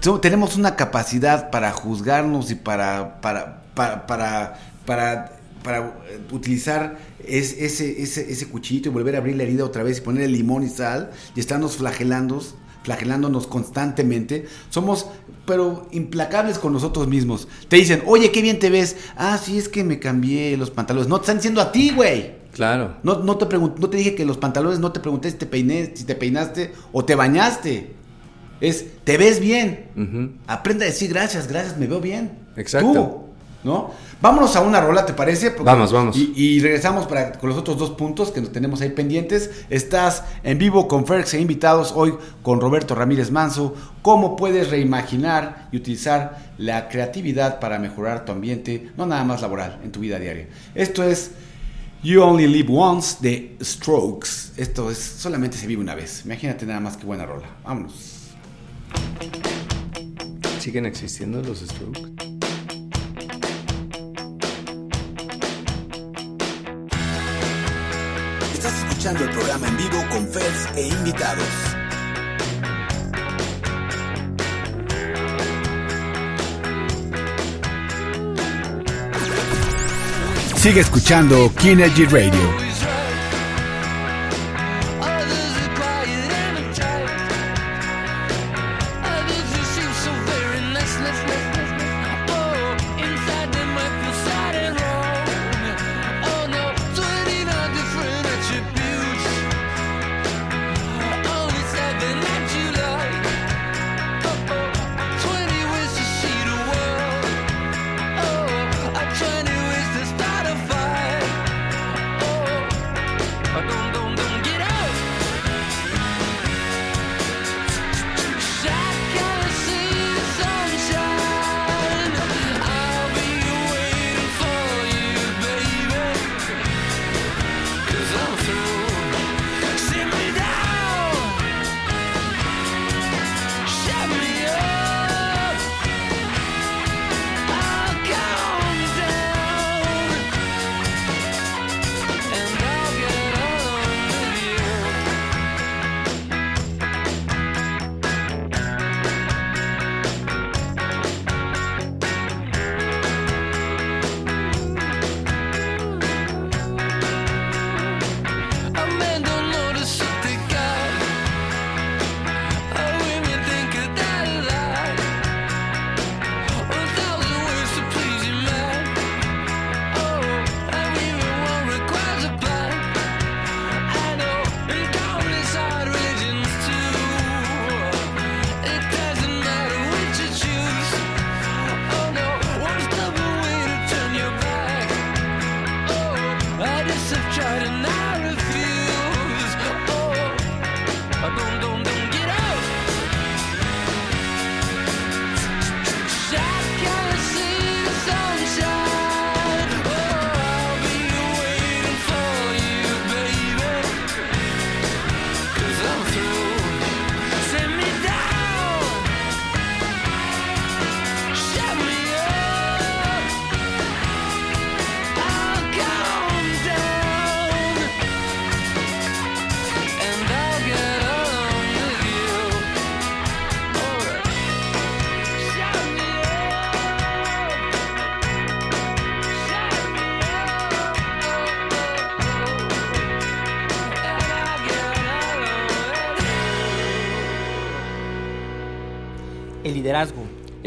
[0.00, 5.92] So- tenemos una capacidad para juzgarnos y para, para, para, para, para,
[6.32, 10.00] utilizar es- ese, ese, ese cuchillito y volver a abrir la herida otra vez y
[10.00, 12.42] poner el limón y sal y estarnos flagelando,
[12.82, 14.46] flagelándonos constantemente.
[14.70, 15.06] Somos,
[15.46, 17.46] pero implacables con nosotros mismos.
[17.68, 18.96] Te dicen, oye, qué bien te ves.
[19.16, 21.08] Ah, sí, es que me cambié los pantalones.
[21.08, 22.41] No te están diciendo a ti, güey.
[22.52, 22.96] Claro.
[23.02, 25.92] No, no, te no te dije que los pantalones, no te pregunté si te peiné,
[25.94, 27.94] si te peinaste o te bañaste.
[28.60, 29.86] Es, te ves bien.
[29.96, 30.32] Ujú.
[30.46, 32.38] Aprende a decir gracias, gracias, me veo bien.
[32.56, 32.92] Exacto.
[32.92, 33.90] Tú, ¿no?
[34.20, 35.50] Vámonos a una rola, ¿te parece?
[35.50, 36.16] Porque- Vamos, vamos.
[36.16, 39.50] Y, y regresamos para, con los otros dos puntos que nos tenemos ahí pendientes.
[39.68, 43.74] Estás en vivo con Ferx e invitados hoy con Roberto Ramírez Manso.
[44.02, 49.80] ¿Cómo puedes reimaginar y utilizar la creatividad para mejorar tu ambiente, no nada más laboral,
[49.82, 50.46] en tu vida diaria?
[50.76, 51.32] Esto es
[52.04, 54.54] You Only Live Once de Strokes.
[54.56, 56.24] Esto es solamente se vive una vez.
[56.24, 57.46] Imagínate nada más que buena rola.
[57.62, 58.32] Vámonos.
[60.58, 62.02] ¿Siguen existiendo los Strokes?
[68.52, 71.81] Estás escuchando el programa en vivo con Feds e invitados.
[80.62, 82.71] Sigue escuchando Kinergy Radio.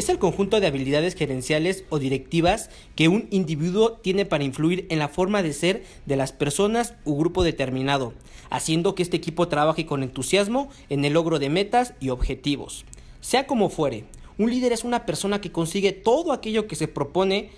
[0.06, 5.00] Es el conjunto de habilidades gerenciales o directivas que un individuo tiene para influir en
[5.00, 8.14] la forma de ser de las personas u grupo determinado,
[8.52, 12.86] haciendo que este equipo trabaje con entusiasmo en el logro de metas y objetivos.
[13.20, 14.06] Sea como fuere,
[14.38, 17.50] un líder es una persona que consigue todo aquello que se propone.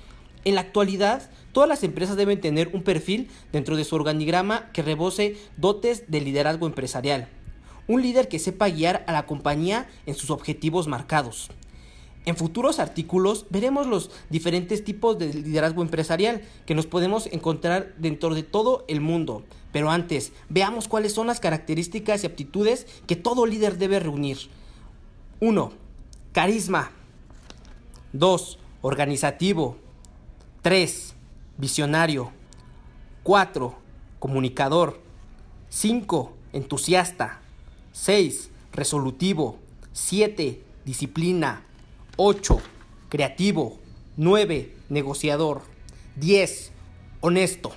[0.45, 4.83] En la actualidad, todas las empresas deben tener un perfil dentro de su organigrama que
[4.83, 7.27] rebose dotes de liderazgo empresarial.
[7.87, 11.49] Un líder que sepa guiar a la compañía en sus objetivos marcados.
[12.27, 18.35] En futuros artículos veremos los diferentes tipos de liderazgo empresarial que nos podemos encontrar dentro
[18.35, 19.43] de todo el mundo.
[19.71, 24.39] Pero antes, veamos cuáles son las características y aptitudes que todo líder debe reunir.
[25.39, 25.71] 1.
[26.33, 26.91] Carisma.
[28.11, 28.59] 2.
[28.81, 29.77] Organizativo.
[30.63, 31.15] 3.
[31.57, 32.33] Visionario.
[33.23, 33.73] 4.
[34.19, 34.99] Comunicador.
[35.69, 36.33] 5.
[36.51, 37.39] Entusiasta.
[37.93, 38.49] 6.
[38.73, 39.59] Resolutivo.
[39.93, 40.61] 7.
[40.83, 41.63] Disciplina.
[42.19, 42.59] 8.
[43.09, 43.77] Creativo.
[44.17, 44.75] 9.
[44.89, 45.61] Negociador.
[46.15, 46.71] 10.
[47.21, 47.73] Honesto.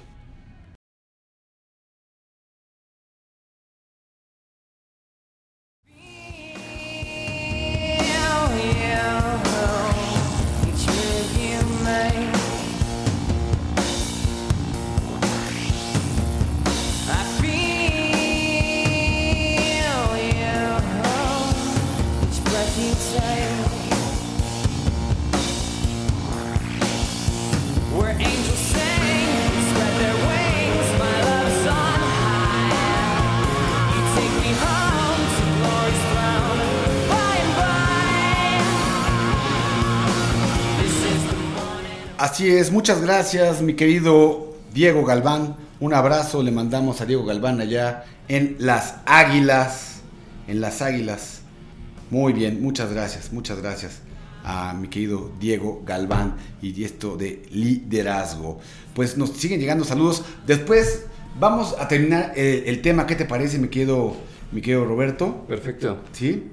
[42.20, 45.56] Así es, muchas gracias, mi querido Diego Galván.
[45.80, 50.02] Un abrazo le mandamos a Diego Galván allá en Las Águilas.
[50.46, 51.40] En Las Águilas.
[52.10, 54.00] Muy bien, muchas gracias, muchas gracias
[54.44, 58.60] a mi querido Diego Galván y esto de liderazgo.
[58.94, 60.22] Pues nos siguen llegando saludos.
[60.46, 61.06] Después
[61.38, 63.06] vamos a terminar el, el tema.
[63.06, 64.14] ¿Qué te parece, mi querido,
[64.52, 65.46] mi querido Roberto?
[65.48, 66.02] Perfecto.
[66.12, 66.50] ¿Sí?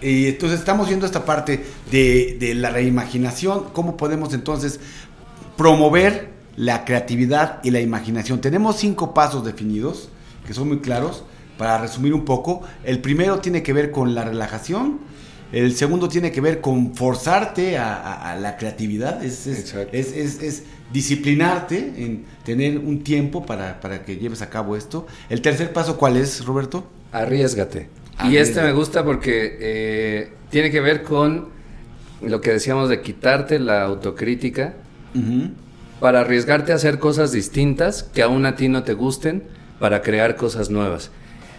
[0.00, 4.78] Y entonces estamos viendo esta parte de, de la reimaginación, cómo podemos entonces
[5.56, 8.40] promover la creatividad y la imaginación.
[8.40, 10.08] Tenemos cinco pasos definidos,
[10.46, 11.24] que son muy claros,
[11.56, 12.62] para resumir un poco.
[12.84, 15.00] El primero tiene que ver con la relajación,
[15.52, 19.90] el segundo tiene que ver con forzarte a, a- a la creatividad, es, es, Exacto.
[19.96, 25.06] es- es- es disciplinarte en tener un tiempo para, para que lleves a cabo esto.
[25.28, 26.86] El tercer paso, ¿cuál es, Roberto?
[27.12, 27.88] Arriesgate.
[28.24, 31.48] Y este me gusta porque eh, tiene que ver con
[32.20, 34.74] lo que decíamos de quitarte la autocrítica
[36.00, 39.44] para arriesgarte a hacer cosas distintas que aún a ti no te gusten
[39.78, 41.10] para crear cosas nuevas.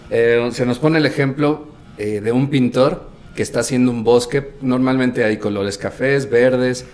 [0.09, 4.51] Eh, se nos pone el ejemplo eh, de un pintor que está haciendo un bosque.
[4.61, 6.85] Normalmente hay colores cafés, verdes.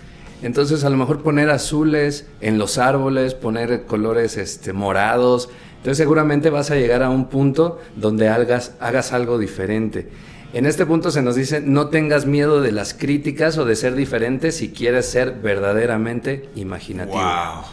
[0.41, 5.49] Entonces a lo mejor poner azules en los árboles, poner colores este, morados.
[5.86, 10.10] Entonces seguramente vas a llegar a un punto donde hagas, hagas algo diferente.
[10.52, 13.94] En este punto se nos dice, no tengas miedo de las críticas o de ser
[13.94, 17.20] diferente si quieres ser verdaderamente imaginativo.
[17.20, 17.66] Wow.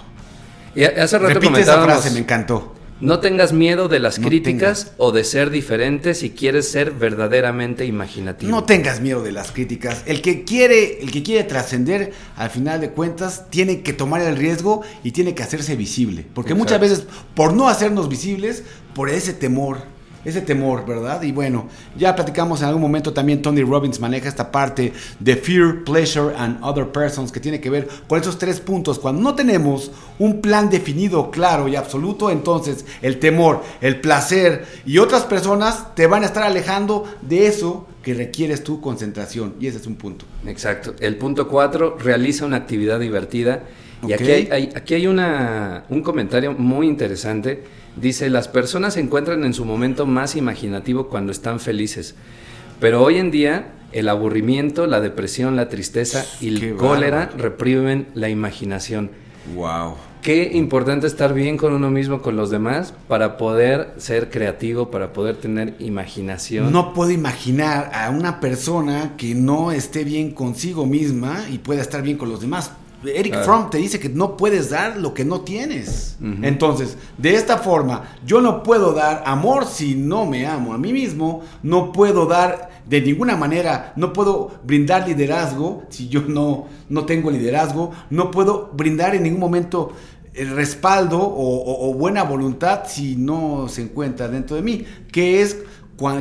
[0.75, 2.75] Y hace rato Repite esa frase, me encantó.
[3.03, 4.95] No tengas miedo de las No críticas tengas.
[4.97, 8.51] o de ser diferente si quieres ser verdaderamente imaginativo.
[8.51, 10.03] No tengas miedo de las críticas.
[10.07, 14.37] El que quiere, el que quiere trascender, al final de cuentas, tiene que tomar el
[14.37, 16.25] riesgo y tiene que hacerse visible.
[16.33, 18.63] Porque muchas veces, por no hacernos visibles,
[18.95, 19.79] por ese temor,
[20.25, 21.23] ese temor, ¿verdad?
[21.23, 21.67] Y bueno,
[21.99, 26.59] ya platicamos en algún momento también Tony Robbins maneja esta parte de fear, pleasure and
[26.63, 28.99] other persons que tiene que ver con esos tres puntos.
[28.99, 34.99] Cuando no tenemos un plan definido, claro y absoluto, entonces el temor, el placer y
[34.99, 39.55] otras personas te van a estar alejando de eso que requieres tu concentración.
[39.61, 40.25] Y ese es un punto.
[40.47, 40.95] Exacto.
[41.01, 43.63] El punto 4, realiza una actividad divertida.
[44.07, 47.63] Y aquí hay, hay- aquí hay una, un comentario muy interesante.
[47.97, 52.15] Dice, las personas se encuentran en su momento más imaginativo cuando están felices.
[52.81, 58.09] Pero hoy en día el aburrimiento, la depresión, la tristeza y Qué el cólera reprimen
[58.15, 59.11] la imaginación.
[59.55, 59.95] Wow.
[60.23, 65.13] Qué importante estar bien con uno mismo, con los demás, para poder ser creativo, para
[65.13, 66.71] poder tener imaginación.
[66.73, 72.03] No puedo imaginar a una persona que no esté bien consigo misma y pueda estar
[72.03, 72.71] bien con los demás.
[73.05, 73.45] Eric Claro.
[73.45, 76.17] Fromm te dice que no puedes dar lo que no tienes.
[76.43, 80.93] Entonces, de esta forma, yo no puedo dar amor si no me amo a mí
[80.93, 81.43] mismo.
[81.63, 87.31] No puedo dar de ninguna manera, no puedo brindar liderazgo si yo no, no tengo
[87.31, 87.91] liderazgo.
[88.11, 89.93] No puedo brindar en ningún momento
[90.35, 94.85] el respaldo o, o- o buena voluntad si no se encuentra dentro de mí.
[95.11, 95.59] Que es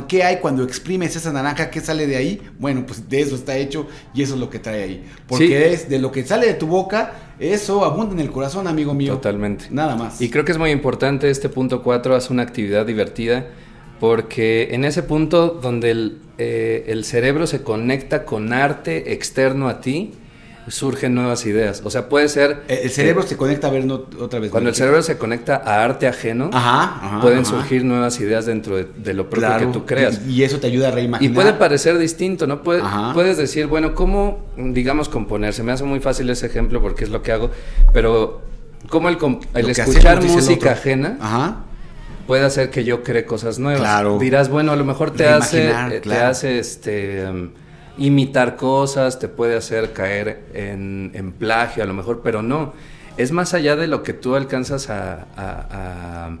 [0.08, 1.70] ¿qué hay cuando exprimes esa naranja?
[1.70, 2.40] ¿Qué sale de ahí?
[2.58, 5.04] Bueno, pues de eso está hecho y eso es lo que trae ahí.
[5.26, 5.54] Porque Sí.
[5.54, 9.14] es de lo que sale de tu boca, eso abunda en el corazón, amigo mío.
[9.14, 9.66] Totalmente.
[9.70, 10.20] Nada más.
[10.20, 13.46] Y creo que es muy importante este punto 4, haz una actividad divertida,
[14.00, 19.80] porque en ese punto donde el, eh, el cerebro se conecta con arte externo a
[19.80, 20.12] ti,
[20.68, 21.82] surgen nuevas ideas.
[21.84, 22.62] O sea, puede ser...
[22.68, 24.50] el, cerebro eh, se conecta a ver no- otra vez.
[24.50, 27.50] Cuando el cerebro se conecta a arte ajeno, Ajá, ajá, pueden ajá.
[27.50, 30.20] surgir nuevas ideas dentro de, de lo propio Claro, que tú creas.
[30.26, 31.34] Y, y eso te ayuda a Y reimaginar.
[31.34, 32.62] puede parecer distinto, ¿no?
[32.62, 32.82] Puede-
[33.12, 35.52] puedes decir, bueno, ¿cómo, digamos, componer?
[35.52, 37.50] Se me hace muy fácil ese ejemplo porque es lo que hago,
[37.92, 38.42] pero
[38.88, 39.18] ¿cómo el,
[39.54, 41.64] el escuchar hacemos, música ajena
[42.26, 43.80] puede hacer que yo cree cosas nuevas?
[43.80, 44.18] Claro.
[44.18, 47.50] Dirás, bueno, a lo mejor te hace, eh, te hace este, em,
[47.98, 52.72] imitar cosas, te puede hacer caer en, en plagio, a lo mejor, pero no.
[53.16, 56.38] Es más allá de lo que tú alcanzas a, a- a-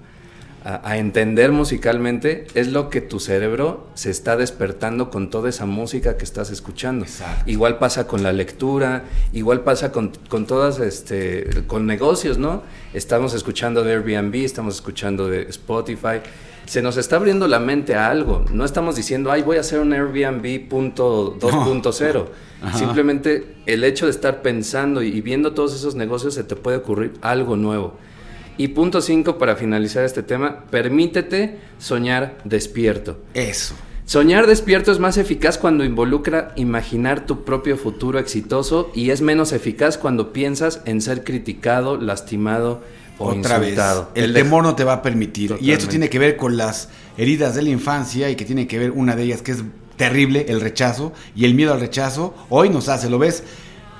[0.64, 5.66] a- a entender musicalmente, es lo que tu cerebro se está despertando con toda esa
[5.66, 7.04] música que estás escuchando.
[7.04, 7.50] Exacto.
[7.50, 12.62] Igual pasa con la lectura, igual pasa con, con todas, este, con negocios, ¿no?
[12.94, 16.20] Estamos escuchando de Airbnb, estamos escuchando de Spotify.
[16.66, 18.44] Se nos está abriendo la mente a algo.
[18.52, 22.26] No estamos diciendo, ay, voy a hacer un Airbnb punto 2.0.
[22.62, 22.78] Ajá.
[22.78, 27.14] Simplemente el hecho de estar pensando y viendo todos esos negocios se te puede ocurrir
[27.20, 27.94] algo nuevo.
[28.56, 33.18] Y punto 5 para finalizar este tema, permítete soñar despierto.
[33.34, 33.74] Eso.
[34.04, 39.52] Soñar despierto es más eficaz cuando involucra imaginar tu propio futuro exitoso y es menos
[39.52, 42.82] eficaz cuando piensas en ser criticado, lastimado
[43.18, 43.70] o Otra vez.
[44.14, 45.56] El, temor no te va a permitir.
[45.60, 48.78] Y esto tiene que ver con las heridas de la infancia y que tiene que
[48.78, 49.62] ver una de ellas que es
[49.96, 52.34] terrible, el rechazo y el miedo al rechazo.
[52.48, 53.44] Hoy nos hace, lo ves,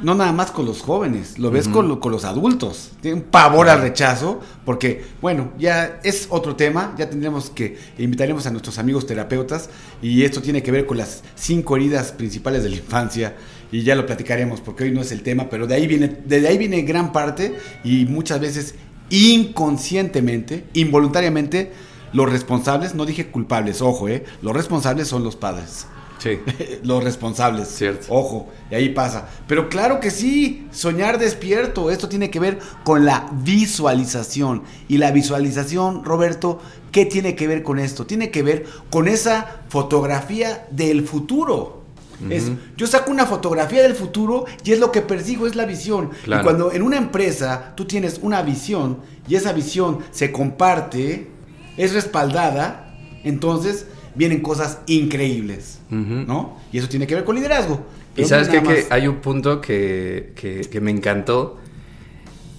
[0.00, 2.90] no nada más con los jóvenes, lo ves con, lo- con los adultos.
[3.00, 6.94] Tienen pavor al rechazo porque, bueno, ya es otro tema.
[6.98, 9.68] Ya tendremos que invitaremos a nuestros amigos terapeutas
[10.00, 13.36] y esto tiene que ver con las cinco heridas principales de la infancia
[13.70, 16.48] y ya lo platicaremos porque hoy no es el tema, pero de ahí viene, de
[16.48, 17.54] ahí viene gran parte
[17.84, 18.74] y muchas veces
[19.12, 21.72] inconscientemente, involuntariamente,
[22.12, 25.86] los responsables, no dije culpables, ojo, eh, los responsables son los padres.
[26.18, 26.38] Sí.
[26.84, 27.68] los responsables.
[27.68, 28.06] Cierto.
[28.08, 29.28] Ojo, y ahí pasa.
[29.48, 31.90] Pero claro que sí, soñar despierto.
[31.90, 34.62] Esto tiene que ver con la visualización.
[34.88, 36.60] Y la visualización, Roberto,
[36.92, 38.06] ¿qué tiene que ver con esto?
[38.06, 41.81] Tiene que ver con esa fotografía del futuro.
[42.30, 46.10] Es, yo saco una fotografía del futuro y es lo que persigo, es la visión.
[46.24, 46.42] Claro.
[46.42, 48.98] Y cuando en una empresa tú tienes una visión
[49.28, 51.28] y esa visión se comparte,
[51.76, 52.94] es respaldada,
[53.24, 55.78] entonces vienen cosas increíbles.
[55.90, 56.58] ¿no?
[56.72, 57.84] Y eso tiene que ver con liderazgo.
[58.16, 61.58] Y sabes que hay un punto que, que- que me encantó.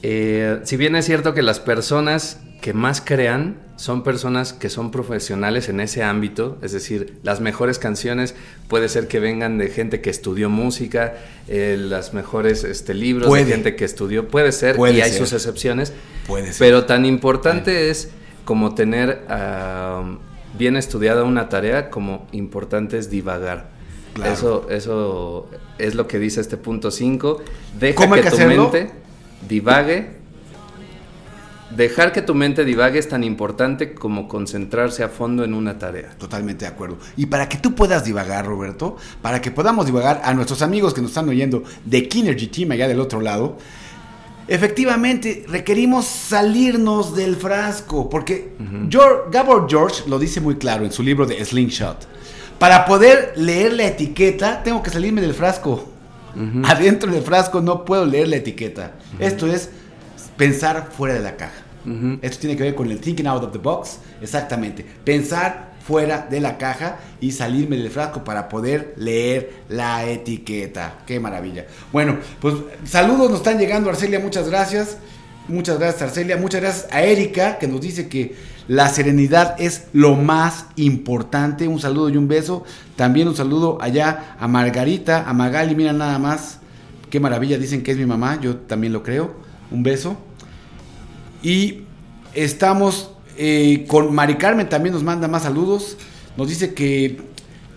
[0.01, 4.91] Eh, si bien es cierto que las personas que más crean son personas que son
[4.91, 8.33] profesionales en ese ámbito, es decir, las mejores canciones
[8.69, 11.15] puede ser que vengan de gente que estudió música,
[11.49, 13.43] eh, las mejores este, libros Puede.
[13.43, 15.91] de gente que estudió, puede ser, Puede y hay sus excepciones,
[16.27, 16.59] Puede ser.
[16.59, 18.11] pero tan importante es
[18.45, 19.25] como tener
[20.57, 23.69] bien estudiada una tarea como importante es divagar.
[24.13, 24.31] Claro.
[24.31, 27.41] Eso, eso es lo que dice este punto 5.
[27.81, 28.71] Deja ¿Cómo hay que, que tu hacerlo?
[28.71, 28.91] mente
[29.45, 30.22] divague.
[31.75, 36.11] Dejar que tu mente divague es tan importante como concentrarse a fondo en una tarea.
[36.17, 36.97] Totalmente de acuerdo.
[37.17, 41.01] Y para que tú puedas divagar, Roberto, para que podamos divagar a nuestros amigos que
[41.01, 43.57] nos están oyendo de Kinergy Team allá del otro lado,
[44.47, 48.53] efectivamente requerimos salirnos del frasco, porque
[48.89, 52.07] George- Gabor George lo dice muy claro en su libro de Slingshot.
[52.59, 55.89] Para poder leer la etiqueta, tengo que salirme del frasco.
[56.65, 58.93] Adentro del frasco no puedo leer la etiqueta.
[59.19, 59.69] Esto es
[60.37, 61.62] pensar fuera de la caja.
[62.21, 64.85] Esto tiene que ver con el thinking out of the box, exactamente.
[65.03, 70.99] Pensar fuera de la caja y salirme del frasco para poder leer la etiqueta.
[71.05, 71.65] Qué maravilla.
[71.91, 72.55] Bueno, pues
[72.85, 74.97] saludos nos están llegando, Arcelia, muchas gracias.
[75.49, 76.37] Muchas gracias, Arcelia.
[76.37, 78.33] Muchas gracias a Erika, que nos dice que
[78.69, 81.67] la serenidad es lo más importante.
[81.67, 82.63] Un saludo y un beso.
[82.95, 86.59] También un saludo allá a Margarita, a Magali, mira nada más.
[87.09, 89.35] Qué maravilla, dicen que es mi mamá, yo también lo creo.
[89.69, 90.17] Un beso.
[91.43, 91.81] Y
[92.33, 95.97] estamos eh, con Mari Carmen, también nos manda más saludos.
[96.37, 97.21] Nos dice que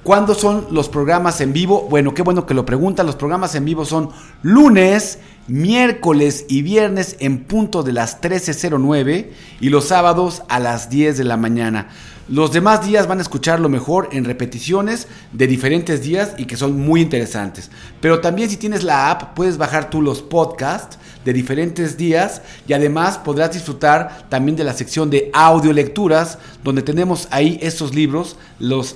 [0.05, 1.89] ¿cuándo son los programas en vivo?
[1.91, 3.03] Bueno, qué bueno que lo pregunta.
[3.03, 4.11] Los programas en vivo son
[4.43, 11.19] lunes, miércoles y viernes en punto de las 13.09 y los sábados a las 10
[11.19, 11.89] de la mañana.
[12.29, 16.57] Los demás días van a escuchar lo mejor en repeticiones de diferentes días y que
[16.57, 17.71] son muy interesantes.
[18.01, 22.73] Pero también si tienes la app, puedes bajar tú los podcasts de diferentes días y
[22.73, 28.95] además podrás disfrutar también de la sección de audiolecturas donde tenemos ahí estos libros, los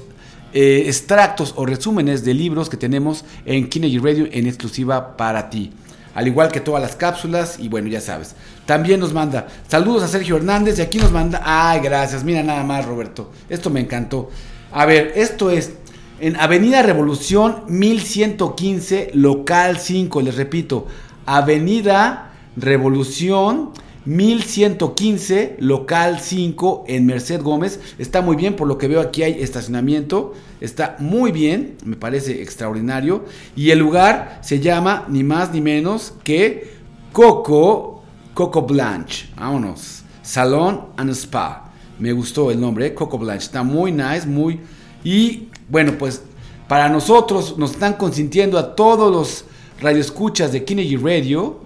[0.53, 5.73] eh, extractos o resúmenes de libros que tenemos en Kinegy Radio en exclusiva para ti.
[6.15, 8.37] Al igual que todas las cápsulas, y bueno, ya sabes.
[8.65, 11.43] También nos manda saludos a Sergio Hernández y aquí nos manda.
[11.45, 12.23] Ay, gracias.
[12.23, 13.33] Mira nada más, Roberto.
[13.49, 14.31] Esto me encantó.
[14.71, 15.73] A ver, esto es
[16.21, 20.23] en Avenida Revolución 1115, local 5.
[20.23, 20.87] Les repito,
[21.27, 23.71] Avenida Revolución
[24.07, 27.81] 1115, local 5 en Merced Gómez.
[27.99, 30.33] Está muy bien, por lo que veo aquí hay estacionamiento.
[30.61, 33.25] Está muy bien, me parece extraordinario.
[33.55, 36.79] Y el lugar se llama ni más ni menos que
[37.13, 38.03] Coco,
[38.35, 39.29] Coco Blanche.
[39.37, 40.03] Vámonos.
[40.23, 41.73] Salón and Spa.
[41.99, 42.95] Me gustó el nombre, ¿eh?
[42.95, 43.47] Coco Blanche.
[43.47, 44.61] Está muy nice, muy...
[45.05, 46.23] Y bueno, pues
[46.69, 49.45] para nosotros nos están consintiendo a todos los
[49.81, 51.61] radioescuchas de Kinegy Radio.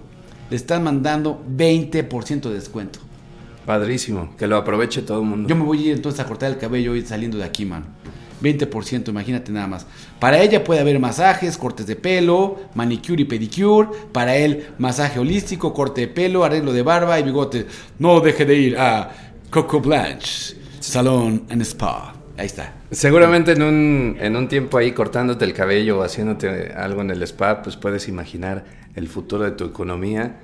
[0.49, 2.99] Le están mandando 20% de descuento.
[3.65, 5.49] Padrísimo, que lo aproveche todo el mundo.
[5.49, 7.87] Yo me voy a ir entonces a cortar el cabello hoy saliendo de aquí, mano.
[8.41, 9.87] 20%, imagínate nada más.
[10.19, 13.89] Para ella puede haber masajes, cortes de pelo, manicure y pedicure.
[14.11, 17.65] Para él, masaje holístico, corte de pelo, arreglo de barba y bigote.
[17.97, 19.09] No deje de ir a
[19.49, 22.13] Coco Blanche, Salón and Spa.
[22.37, 22.73] Ahí está.
[22.95, 27.21] Seguramente en un, en un tiempo ahí cortándote el cabello o haciéndote algo en el
[27.23, 28.63] spa, pues puedes imaginar
[28.95, 30.37] el futuro de tu economía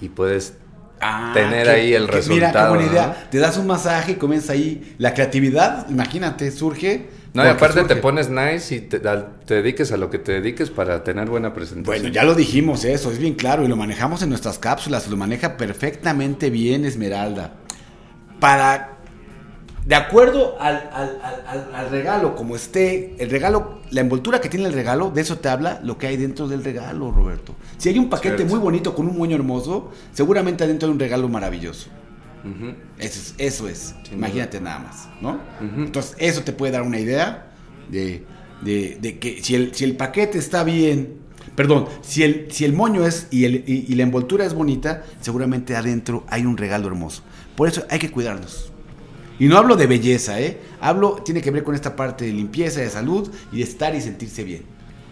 [0.00, 0.54] y puedes
[1.00, 2.34] Ah, tener que- ahí el resultado.
[2.34, 2.92] Mira, qué buena ¿no?
[2.92, 3.28] idea.
[3.30, 4.94] Te das un masaje y comienza ahí.
[4.98, 7.08] La creatividad, imagínate, surge.
[7.34, 10.70] No, y aparte te pones nice y te, te dediques a lo que te dediques
[10.70, 11.84] para tener buena presentación.
[12.02, 15.18] Bueno, ya lo dijimos eso, es bien claro y lo manejamos en nuestras cápsulas, lo
[15.18, 17.52] maneja perfectamente bien Esmeralda.
[18.40, 18.95] Para,
[19.86, 24.48] de acuerdo al, al- al- al- al regalo, como esté, el regalo, la envoltura que
[24.48, 27.54] tiene el regalo, de eso te habla lo que hay dentro del regalo, Roberto.
[27.78, 28.52] Si hay un paquete Cierto.
[28.54, 31.88] muy bonito con un moño hermoso, seguramente adentro hay un regalo maravilloso.
[32.98, 33.94] Eso es, eso es.
[34.04, 35.40] Sin imagínate nada más, ¿no?
[35.60, 37.48] Entonces, eso te puede dar una idea
[37.88, 38.24] de,
[38.62, 41.14] de- de que si el, si el paquete está bien,
[41.56, 45.02] perdón, si el, si el moño es y, el- y- y la envoltura es bonita,
[45.20, 47.22] seguramente adentro hay un regalo hermoso.
[47.56, 48.72] Por eso hay que cuidarnos.
[49.38, 50.58] Y no hablo de belleza, ¿eh?
[50.80, 54.00] Hablo, tiene que ver con esta parte de limpieza, de salud y de estar y
[54.00, 54.62] sentirse bien.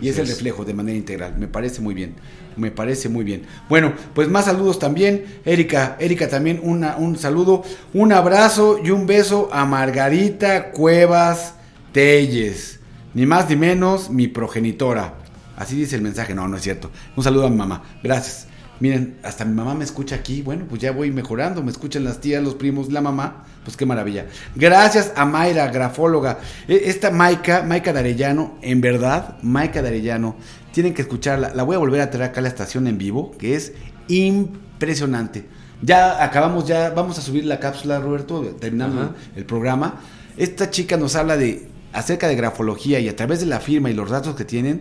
[0.00, 1.36] Y es el reflejo de manera integral.
[1.38, 2.14] Me parece muy bien.
[2.56, 3.42] Me parece muy bien.
[3.68, 5.24] Bueno, pues más saludos también.
[5.44, 7.62] Erika, Erika también una, un saludo,
[7.92, 11.54] un abrazo y un beso a Margarita Cuevas
[11.92, 12.80] Telles.
[13.14, 15.14] Ni más ni menos mi progenitora.
[15.56, 16.34] Así dice el mensaje.
[16.34, 16.90] No, no es cierto.
[17.16, 17.82] Un saludo a mi mamá.
[18.02, 18.48] Gracias.
[18.80, 20.42] Miren, hasta mi mamá me escucha aquí.
[20.42, 21.62] Bueno, pues ya voy mejorando.
[21.62, 23.44] Me escuchan las tías, los primos, la mamá.
[23.64, 24.26] Pues qué maravilla.
[24.56, 26.38] Gracias a Mayra, grafóloga.
[26.68, 30.36] E- Esta Maika, Maika de Arellano, en verdad, Maika de Arellano,
[30.72, 31.52] tienen que escucharla.
[31.54, 33.72] La voy a volver a traer acá a la estación en vivo, que es
[34.08, 35.46] impresionante.
[35.82, 39.10] Ya acabamos, ya vamos a subir la cápsula, Roberto, terminando Ajá.
[39.36, 40.00] el programa.
[40.36, 43.94] Esta chica nos habla de acerca de grafología y a través de la firma y
[43.94, 44.80] los datos que tienen,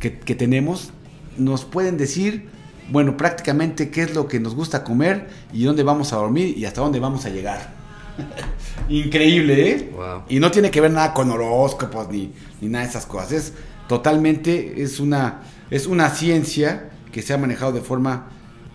[0.00, 0.90] que, que tenemos,
[1.36, 2.48] nos pueden decir,
[2.90, 6.64] bueno, prácticamente qué es lo que nos gusta comer y dónde vamos a dormir y
[6.64, 7.74] hasta dónde vamos a llegar.
[8.88, 9.92] Increíble, ¿eh?
[9.94, 10.22] Wow.
[10.28, 13.32] Y no tiene que ver nada con horóscopos ni, ni nada de esas cosas.
[13.32, 13.52] Es
[13.88, 18.28] totalmente, es una, es una ciencia que se ha manejado de forma,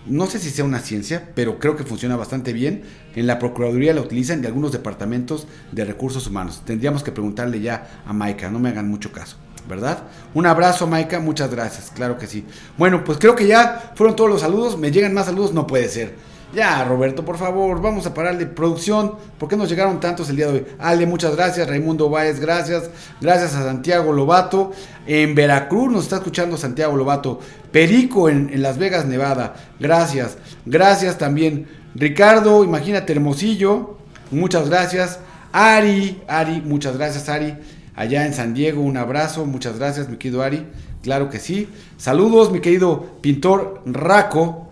[0.06, 2.84] no sé si sea una ciencia, pero creo que funciona bastante bien.
[3.16, 6.64] En la Procuraduría la utilizan de algunos departamentos de recursos humanos.
[6.66, 9.38] Tendríamos que preguntarle ya a Maika, no me hagan mucho caso.
[9.72, 10.00] ¿Verdad?
[10.34, 12.46] Un abrazo, Maika, muchas gracias, claro que sí.
[12.78, 14.78] Bueno, pues creo que ya fueron todos los saludos.
[14.78, 15.54] ¿Me llegan más saludos?
[15.54, 16.14] No puede ser.
[16.54, 18.48] Ya, Roberto, por favor, vamos a pararle.
[18.48, 20.66] Producción, ¿por qué nos llegaron tantos el día de hoy?
[20.78, 21.70] Ale, muchas gracias.
[21.70, 22.90] Raimundo Báez, gracias.
[23.22, 24.74] Gracias a Santiago Lobato.
[25.08, 27.40] En Veracruz nos está escuchando Santiago Lobato.
[27.72, 29.54] Perico en, en Las Vegas, Nevada.
[29.80, 30.38] Gracias.
[30.66, 31.70] Gracias también.
[31.96, 33.96] Ricardo, imagínate, Hermosillo.
[34.32, 35.20] Muchas gracias.
[35.54, 37.56] Ari, Ari, muchas gracias, Ari.
[37.96, 39.46] Allá en San Diego, un abrazo.
[39.46, 40.66] Muchas gracias, mi querido Ari.
[41.04, 41.68] Claro que sí.
[41.98, 44.70] Saludos, mi querido pintor Raco.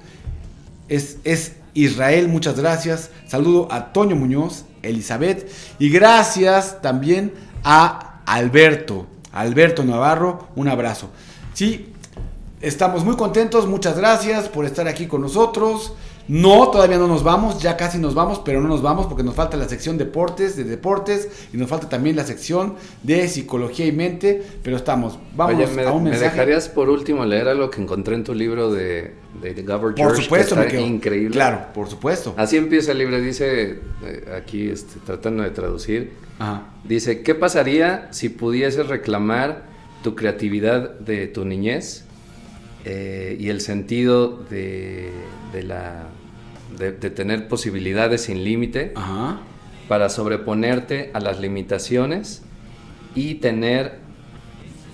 [0.88, 3.10] Es, es Israel, muchas gracias.
[3.28, 5.50] Saludo a Toño Muñoz, Elizabeth.
[5.80, 9.08] Y gracias también a Alberto.
[9.32, 11.10] Alberto Navarro, un abrazo.
[11.54, 11.94] Sí,
[12.62, 13.68] estamos muy contentos.
[13.68, 15.94] Muchas gracias por estar aquí con nosotros.
[16.30, 19.34] No, todavía no nos vamos, ya casi nos vamos, pero no nos vamos porque nos
[19.34, 23.92] falta la sección deportes, de deportes, y nos falta también la sección de psicología y
[23.92, 25.18] mente, pero estamos.
[25.36, 26.30] Vamos Oye, ¿me, a un me mensaje.
[26.32, 30.22] dejarías por último leer algo que encontré en tu libro de, de Gabor Por George?
[30.24, 30.86] supuesto, que me está quedo.
[30.88, 31.32] increíble.
[31.34, 32.36] Claro, por supuesto.
[32.38, 36.68] Así empieza el libro, dice, eh, aquí este, tratando de traducir, Ajá.
[36.84, 39.64] dice, ¿qué pasaría si pudieses reclamar
[40.04, 42.06] tu creatividad de tu niñez
[42.86, 45.10] eh, y el sentido de,
[45.54, 46.04] de la,
[46.78, 49.42] de, de tener posibilidades sin límite Ajá.
[49.88, 52.44] para sobreponerte a las limitaciones
[53.16, 54.00] y tener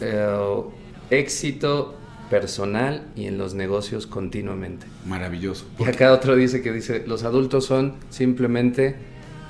[0.01, 0.61] eh,
[1.09, 1.95] éxito
[2.29, 4.87] personal y en los negocios continuamente.
[5.05, 5.65] Maravilloso.
[5.79, 8.95] Y acá otro dice que dice, los adultos son simplemente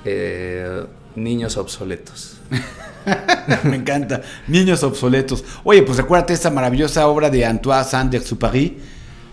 [0.04, 2.38] eh, niños obsoletos.
[3.64, 4.22] Me encanta.
[4.48, 5.44] Niños obsoletos.
[5.64, 8.78] Oye, pues recuérdate esta maravillosa obra de Antoine Saint-Exupéry.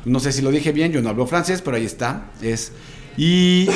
[0.06, 2.32] No sé si lo dije bien, yo no hablo francés, pero ahí está.
[2.41, 2.72] Es
[3.18, 3.68] y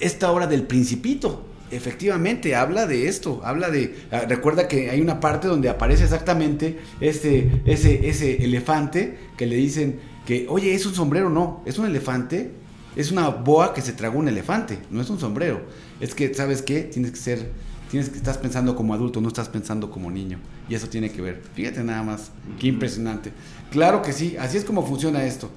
[0.00, 5.20] esta obra del Principito, efectivamente habla de esto, habla de ah, recuerda que hay una
[5.20, 10.94] parte donde aparece exactamente ese ese ese elefante que le dicen que, "Oye, es un
[10.94, 12.52] sombrero, no, es un elefante."
[12.96, 15.60] Es una boa que se tragó un elefante, no es un sombrero.
[16.00, 16.80] Es que, ¿sabes qué?
[16.80, 17.52] Tienes que ser,
[17.88, 20.40] tienes que estás pensando como adulto, no estás pensando como niño.
[20.70, 21.42] Y eso tiene que ver.
[21.54, 23.32] Fíjate nada más, qué impresionante.
[23.70, 25.50] Claro que sí, así es como funciona esto.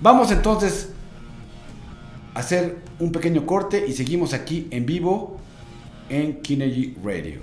[0.00, 0.88] Vamos entonces
[2.34, 5.38] a hacer un pequeño corte y seguimos aquí en vivo
[6.08, 7.40] en Kinergy Radio.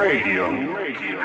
[0.00, 1.20] Radio.